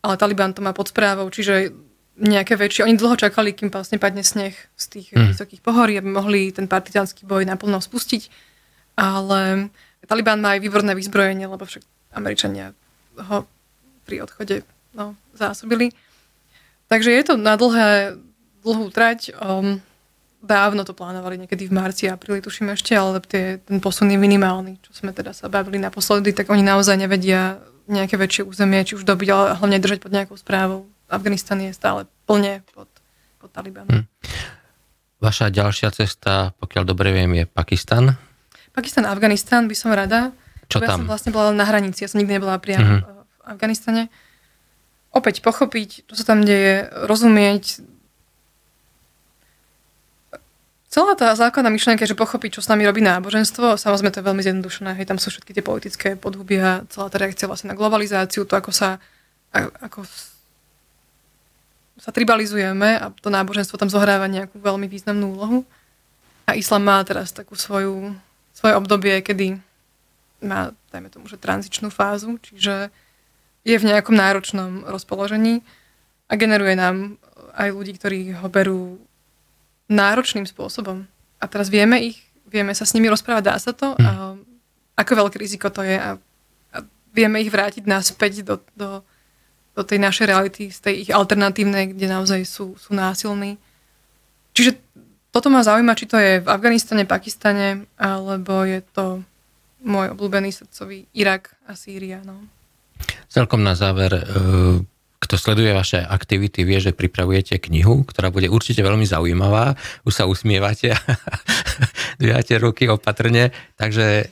ale 0.06 0.16
Taliban 0.22 0.54
to 0.54 0.62
má 0.62 0.72
pod 0.72 0.94
správou, 0.94 1.28
čiže 1.34 1.74
nejaké 2.16 2.56
väčšie, 2.56 2.88
oni 2.88 2.96
dlho 2.96 3.20
čakali, 3.20 3.52
kým 3.52 3.68
vlastne 3.68 4.00
padne 4.00 4.24
sneh 4.24 4.56
z 4.80 4.86
tých 4.88 5.08
mm. 5.12 5.36
vysokých 5.36 5.60
pohorí, 5.60 6.00
aby 6.00 6.08
mohli 6.08 6.56
ten 6.56 6.64
partizánsky 6.64 7.28
boj 7.28 7.44
naplno 7.44 7.84
spustiť, 7.84 8.32
ale 8.96 9.68
Taliban 10.08 10.40
má 10.40 10.56
aj 10.56 10.64
výborné 10.64 10.96
vyzbrojenie, 10.96 11.50
lebo 11.52 11.68
však 11.68 11.84
Američania 12.16 12.72
ho 13.20 13.44
pri 14.08 14.24
odchode 14.24 14.64
no, 14.96 15.14
zásobili. 15.36 15.92
Takže 16.88 17.12
je 17.12 17.24
to 17.28 17.36
na 17.36 17.60
dlhé, 17.60 18.16
dlhú 18.64 18.90
trať. 18.90 19.36
Um, 19.36 19.84
dávno 20.46 20.86
to 20.86 20.94
plánovali, 20.94 21.42
niekedy 21.42 21.66
v 21.66 21.74
marci, 21.74 22.06
apríli 22.06 22.40
tuším 22.40 22.78
ešte, 22.78 22.94
ale 22.94 23.18
tie, 23.26 23.58
ten 23.66 23.82
posun 23.82 24.14
je 24.14 24.20
minimálny, 24.22 24.78
čo 24.86 24.94
sme 24.94 25.10
teda 25.10 25.34
sa 25.34 25.50
bavili 25.50 25.82
naposledy, 25.82 26.38
tak 26.38 26.54
oni 26.54 26.62
naozaj 26.62 27.02
nevedia 27.02 27.58
nejaké 27.90 28.14
väčšie 28.18 28.46
územie, 28.46 28.86
či 28.86 28.94
už 28.94 29.06
dobiť, 29.06 29.28
ale 29.34 29.46
hlavne 29.58 29.82
držať 29.82 30.00
pod 30.06 30.14
nejakou 30.14 30.38
správou. 30.38 30.86
Afganistan 31.10 31.62
je 31.62 31.74
stále 31.74 32.06
plne 32.30 32.62
pod, 32.74 32.90
pod 33.42 33.50
Talibanom. 33.54 33.90
Hm. 33.90 34.06
Vaša 35.22 35.50
ďalšia 35.50 35.90
cesta, 35.94 36.54
pokiaľ 36.62 36.84
dobre 36.86 37.10
viem, 37.10 37.34
je 37.34 37.46
Pakistan? 37.50 38.14
Pakistan, 38.74 39.10
Afganistan 39.10 39.66
by 39.66 39.76
som 39.78 39.90
rada. 39.94 40.30
Čo 40.70 40.82
ja 40.82 40.94
tam? 40.94 41.06
som 41.06 41.10
vlastne 41.10 41.34
bola 41.34 41.54
na 41.54 41.66
hranici, 41.66 42.06
ja 42.06 42.10
som 42.10 42.22
nikdy 42.22 42.42
nebola 42.42 42.58
priamo 42.58 43.02
uh-huh. 43.02 43.22
v 43.22 43.42
Afganistane 43.46 44.10
opäť 45.16 45.40
pochopiť, 45.40 46.12
čo 46.12 46.14
sa 46.20 46.36
tam 46.36 46.44
deje, 46.44 46.92
rozumieť. 47.08 47.82
celá 50.96 51.12
tá 51.20 51.36
základná 51.36 51.68
myšlienka, 51.68 52.08
že 52.08 52.16
pochopiť, 52.16 52.56
čo 52.56 52.64
s 52.64 52.72
nami 52.72 52.88
robí 52.88 53.04
náboženstvo, 53.04 53.76
samozrejme 53.76 54.16
to 54.16 54.24
je 54.24 54.30
veľmi 54.32 54.44
zjednodušené, 54.48 54.96
hej, 54.96 55.12
tam 55.12 55.20
sú 55.20 55.28
všetky 55.28 55.52
tie 55.52 55.60
politické 55.60 56.08
podhubia, 56.16 56.88
celá 56.88 57.12
tá 57.12 57.20
reakcia 57.20 57.52
vlastne 57.52 57.76
na 57.76 57.76
globalizáciu, 57.76 58.48
to 58.48 58.56
ako 58.56 58.72
sa, 58.72 59.04
ako 59.84 60.08
sa 62.00 62.16
tribalizujeme 62.16 62.96
a 62.96 63.12
to 63.12 63.28
náboženstvo 63.28 63.76
tam 63.76 63.92
zohráva 63.92 64.32
nejakú 64.32 64.56
veľmi 64.56 64.88
významnú 64.88 65.36
úlohu. 65.36 65.60
A 66.48 66.56
islám 66.56 66.88
má 66.88 67.04
teraz 67.04 67.36
takú 67.36 67.60
svoju, 67.60 68.16
svoje 68.56 68.74
obdobie, 68.80 69.20
kedy 69.20 69.60
má, 70.48 70.72
dajme 70.96 71.12
tomu, 71.12 71.28
že 71.28 71.36
tranzičnú 71.36 71.92
fázu, 71.92 72.40
čiže 72.40 72.88
je 73.66 73.76
v 73.76 73.88
nejakom 73.90 74.14
náročnom 74.14 74.86
rozpoložení 74.86 75.66
a 76.30 76.38
generuje 76.38 76.78
nám 76.78 77.18
aj 77.58 77.70
ľudí, 77.74 77.98
ktorí 77.98 78.38
ho 78.38 78.48
berú 78.48 79.02
náročným 79.90 80.46
spôsobom. 80.46 81.10
A 81.42 81.46
teraz 81.50 81.74
vieme 81.74 81.98
ich, 82.02 82.22
vieme 82.46 82.72
sa 82.78 82.86
s 82.86 82.94
nimi 82.94 83.10
rozprávať, 83.10 83.44
dá 83.44 83.58
sa 83.58 83.74
to, 83.74 83.98
mm. 83.98 84.06
a 84.06 84.12
ako 84.96 85.26
veľké 85.26 85.38
riziko 85.42 85.68
to 85.74 85.82
je 85.82 85.98
a, 85.98 86.16
a 86.72 86.78
vieme 87.12 87.42
ich 87.42 87.52
vrátiť 87.52 87.84
naspäť 87.90 88.46
do, 88.46 88.62
do, 88.78 89.04
do 89.76 89.82
tej 89.84 90.00
našej 90.00 90.26
reality, 90.30 90.72
z 90.72 90.80
tej 90.80 90.96
ich 91.06 91.12
alternatívnej, 91.12 91.92
kde 91.92 92.08
naozaj 92.08 92.42
sú, 92.48 92.78
sú 92.80 92.96
násilní. 92.96 93.60
Čiže 94.56 94.80
toto 95.36 95.52
ma 95.52 95.68
zaujíma, 95.68 96.00
či 96.00 96.08
to 96.08 96.16
je 96.16 96.40
v 96.40 96.48
Afganistane, 96.48 97.04
Pakistane, 97.04 97.84
alebo 98.00 98.64
je 98.64 98.80
to 98.96 99.20
môj 99.84 100.16
obľúbený 100.16 100.56
srdcový 100.56 101.12
Irak 101.12 101.60
a 101.68 101.76
Sýria. 101.76 102.24
No. 102.24 102.40
Celkom 103.28 103.62
na 103.64 103.76
záver, 103.76 104.24
kto 105.20 105.36
sleduje 105.42 105.74
vaše 105.74 106.00
aktivity, 106.00 106.62
vie, 106.62 106.78
že 106.78 106.94
pripravujete 106.94 107.58
knihu, 107.58 108.06
ktorá 108.06 108.30
bude 108.30 108.48
určite 108.48 108.86
veľmi 108.86 109.04
zaujímavá. 109.04 109.74
Už 110.06 110.14
sa 110.14 110.30
usmievate 110.30 110.94
a 110.94 111.00
dvíhate 112.22 112.62
ruky 112.62 112.86
opatrne. 112.88 113.50
Takže 113.76 114.30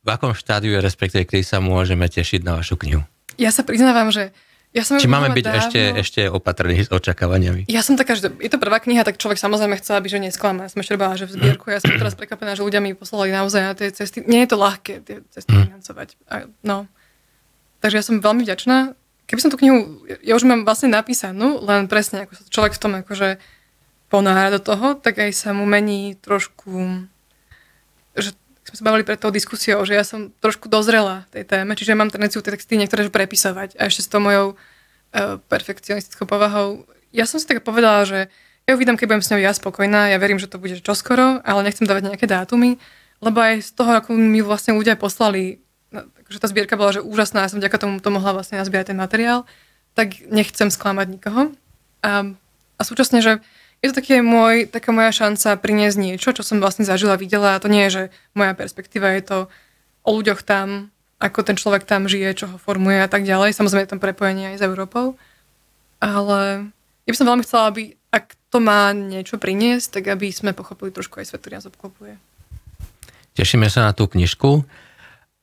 v 0.00 0.08
akom 0.08 0.32
štádiu, 0.32 0.78
respektíve, 0.80 1.28
kedy 1.28 1.44
sa 1.44 1.58
môžeme 1.60 2.08
tešiť 2.08 2.40
na 2.46 2.56
vašu 2.62 2.80
knihu? 2.80 3.04
Ja 3.36 3.52
sa 3.52 3.66
priznávam, 3.66 4.08
že 4.08 4.32
ja 4.70 4.86
som 4.86 5.02
Či 5.02 5.10
máme 5.10 5.34
byť 5.34 5.44
dávno... 5.50 5.58
ešte, 5.58 5.80
ešte 5.98 6.20
opatrní 6.30 6.86
s 6.86 6.94
očakávaniami? 6.94 7.66
Ja 7.66 7.82
som 7.82 7.98
taká, 7.98 8.14
že 8.14 8.30
je 8.30 8.46
to 8.46 8.62
prvá 8.62 8.78
kniha, 8.78 9.02
tak 9.02 9.18
človek 9.18 9.34
samozrejme 9.34 9.74
chce, 9.82 9.98
aby 9.98 10.06
že 10.06 10.22
nesklama. 10.22 10.70
Ja 10.70 10.70
som 10.70 10.78
ešte 10.78 10.94
robila, 10.94 11.18
že 11.18 11.26
v 11.26 11.34
zbierku. 11.34 11.74
Ja 11.74 11.82
som 11.82 11.90
teraz 11.90 12.14
prekvapená, 12.14 12.54
že 12.54 12.62
ľudia 12.62 12.78
mi 12.78 12.94
poslali 12.94 13.34
naozaj 13.34 13.60
na 13.66 13.74
tie 13.74 13.90
cesty. 13.90 14.22
Nie 14.30 14.46
je 14.46 14.54
to 14.54 14.62
ľahké 14.62 15.02
tie 15.02 15.26
cesty 15.34 15.50
mm. 15.50 15.62
financovať. 15.66 16.08
No. 16.62 16.86
Takže 17.80 17.96
ja 17.96 18.04
som 18.04 18.20
veľmi 18.20 18.44
vďačná 18.44 18.94
keby 19.30 19.46
som 19.46 19.54
tú 19.54 19.62
knihu, 19.62 20.02
ja 20.26 20.34
už 20.34 20.42
mám 20.42 20.66
vlastne 20.66 20.90
napísanú, 20.90 21.62
len 21.62 21.86
presne 21.86 22.26
ako 22.26 22.34
sa 22.34 22.42
človek 22.50 22.74
v 22.74 22.82
tom 22.82 22.92
akože 22.98 23.38
ponára 24.10 24.50
do 24.50 24.58
toho, 24.58 24.98
tak 24.98 25.22
aj 25.22 25.30
sa 25.30 25.54
mu 25.54 25.62
mení 25.70 26.18
trošku, 26.18 27.06
že 28.18 28.34
sme 28.66 28.74
sa 28.74 28.82
bavili 28.90 29.06
pred 29.06 29.22
tou 29.22 29.30
diskusiou, 29.30 29.86
že 29.86 29.94
ja 29.94 30.02
som 30.02 30.34
trošku 30.42 30.66
dozrela 30.66 31.30
tej 31.30 31.46
téme, 31.46 31.78
čiže 31.78 31.94
mám 31.94 32.10
tendenciu 32.10 32.42
tie 32.42 32.58
texty 32.58 32.74
niektoré 32.74 33.06
prepisovať 33.06 33.78
a 33.78 33.86
ešte 33.86 34.02
s 34.02 34.10
tou 34.10 34.18
mojou 34.18 34.58
uh, 34.58 35.38
perfekcionistickou 35.46 36.26
povahou. 36.26 36.82
Ja 37.14 37.22
som 37.22 37.38
si 37.38 37.46
tak 37.46 37.62
povedala, 37.62 38.02
že 38.02 38.26
ja 38.66 38.74
ju 38.74 38.82
keď 38.82 39.06
budem 39.06 39.22
s 39.22 39.30
ňou 39.30 39.38
ja 39.38 39.54
spokojná, 39.54 40.10
ja 40.10 40.18
verím, 40.18 40.42
že 40.42 40.50
to 40.50 40.58
bude 40.58 40.74
čoskoro, 40.82 41.38
ale 41.46 41.60
nechcem 41.62 41.86
dávať 41.86 42.10
nejaké 42.10 42.26
dátumy, 42.26 42.82
lebo 43.22 43.38
aj 43.38 43.62
z 43.62 43.70
toho, 43.78 43.94
ako 43.94 44.18
mi 44.18 44.42
vlastne 44.42 44.74
ľudia 44.74 44.98
poslali 44.98 45.62
že 46.30 46.38
tá 46.38 46.46
zbierka 46.46 46.78
bola 46.78 46.94
že 46.94 47.02
úžasná, 47.02 47.44
ja 47.44 47.50
som 47.50 47.58
vďaka 47.58 47.76
tomu 47.76 47.98
to 47.98 48.08
mohla 48.14 48.32
vlastne 48.32 48.62
nazbierať 48.62 48.94
ten 48.94 48.98
materiál, 48.98 49.44
tak 49.98 50.22
nechcem 50.30 50.70
sklamať 50.70 51.06
nikoho. 51.18 51.50
A, 52.06 52.30
a 52.78 52.82
súčasne, 52.86 53.18
že 53.20 53.42
je 53.82 53.90
to 53.90 53.98
také 53.98 54.22
môj, 54.22 54.68
taká 54.70 54.94
moja 54.94 55.10
šanca 55.10 55.58
priniesť 55.58 55.98
niečo, 55.98 56.30
čo 56.36 56.46
som 56.46 56.62
vlastne 56.62 56.86
zažila, 56.86 57.18
videla. 57.18 57.56
A 57.56 57.62
to 57.62 57.66
nie 57.72 57.88
je, 57.88 57.90
že 57.90 58.02
moja 58.36 58.52
perspektíva 58.54 59.16
je 59.16 59.22
to 59.24 59.38
o 60.04 60.10
ľuďoch 60.14 60.44
tam, 60.44 60.92
ako 61.20 61.44
ten 61.44 61.56
človek 61.56 61.84
tam 61.84 62.04
žije, 62.08 62.44
čo 62.44 62.46
ho 62.48 62.56
formuje 62.56 63.00
a 63.00 63.08
tak 63.08 63.24
ďalej. 63.24 63.56
Samozrejme 63.56 63.84
je 63.84 63.92
tam 63.92 64.00
prepojenie 64.00 64.52
aj 64.54 64.56
s 64.60 64.66
Európou. 64.68 65.16
Ale 66.00 66.70
ja 67.04 67.10
by 67.12 67.16
som 67.16 67.28
veľmi 67.28 67.44
chcela, 67.44 67.72
aby 67.72 67.96
ak 68.12 68.36
to 68.52 68.58
má 68.60 68.92
niečo 68.92 69.40
priniesť, 69.40 70.00
tak 70.00 70.04
aby 70.12 70.28
sme 70.28 70.56
pochopili 70.56 70.92
trošku 70.92 71.20
aj 71.20 71.32
svet, 71.32 71.40
ktorý 71.40 71.60
nás 71.60 71.68
obklopuje. 71.68 72.14
Tešíme 73.36 73.70
sa 73.72 73.88
na 73.88 73.92
tú 73.96 74.10
knižku 74.10 74.66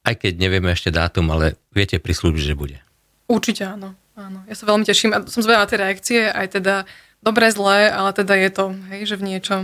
aj 0.08 0.16
keď 0.24 0.34
nevieme 0.40 0.72
ešte 0.72 0.88
dátum, 0.88 1.28
ale 1.36 1.60
viete 1.76 2.00
prislúbiť, 2.00 2.42
že 2.42 2.56
bude. 2.56 2.80
Určite 3.28 3.68
áno. 3.68 3.92
áno. 4.16 4.48
Ja 4.48 4.56
sa 4.56 4.64
veľmi 4.64 4.88
teším 4.88 5.12
a 5.12 5.28
som 5.28 5.44
zvedavá 5.44 5.68
na 5.68 5.70
tie 5.70 5.80
reakcie, 5.84 6.22
aj 6.32 6.48
teda 6.56 6.88
dobré, 7.20 7.52
zlé, 7.52 7.92
ale 7.92 8.16
teda 8.16 8.40
je 8.40 8.50
to, 8.56 8.66
hej, 8.96 9.02
že 9.04 9.20
v 9.20 9.28
niečom 9.36 9.64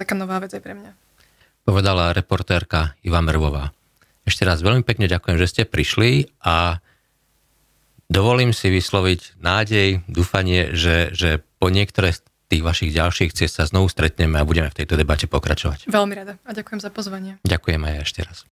taká 0.00 0.16
nová 0.16 0.40
vec 0.40 0.56
aj 0.56 0.64
pre 0.64 0.72
mňa. 0.72 0.96
Povedala 1.68 2.16
reportérka 2.16 2.96
Iva 3.04 3.20
Mervová. 3.20 3.76
Ešte 4.24 4.48
raz 4.48 4.64
veľmi 4.64 4.80
pekne 4.88 5.04
ďakujem, 5.04 5.36
že 5.36 5.50
ste 5.52 5.62
prišli 5.68 6.32
a 6.40 6.80
dovolím 8.08 8.56
si 8.56 8.72
vysloviť 8.72 9.36
nádej, 9.40 10.00
dúfanie, 10.08 10.72
že, 10.72 11.12
že 11.12 11.44
po 11.60 11.68
niektoré 11.68 12.16
z 12.16 12.24
tých 12.48 12.64
vašich 12.64 12.96
ďalších 12.96 13.36
ciest 13.36 13.60
sa 13.60 13.68
znovu 13.68 13.92
stretneme 13.92 14.40
a 14.40 14.48
budeme 14.48 14.72
v 14.72 14.80
tejto 14.80 14.96
debate 14.96 15.28
pokračovať. 15.28 15.92
Veľmi 15.92 16.14
rada 16.16 16.40
a 16.48 16.50
ďakujem 16.56 16.80
za 16.80 16.88
pozvanie. 16.88 17.36
Ďakujem 17.44 17.84
aj 17.84 17.94
ešte 18.08 18.24
raz. 18.24 18.48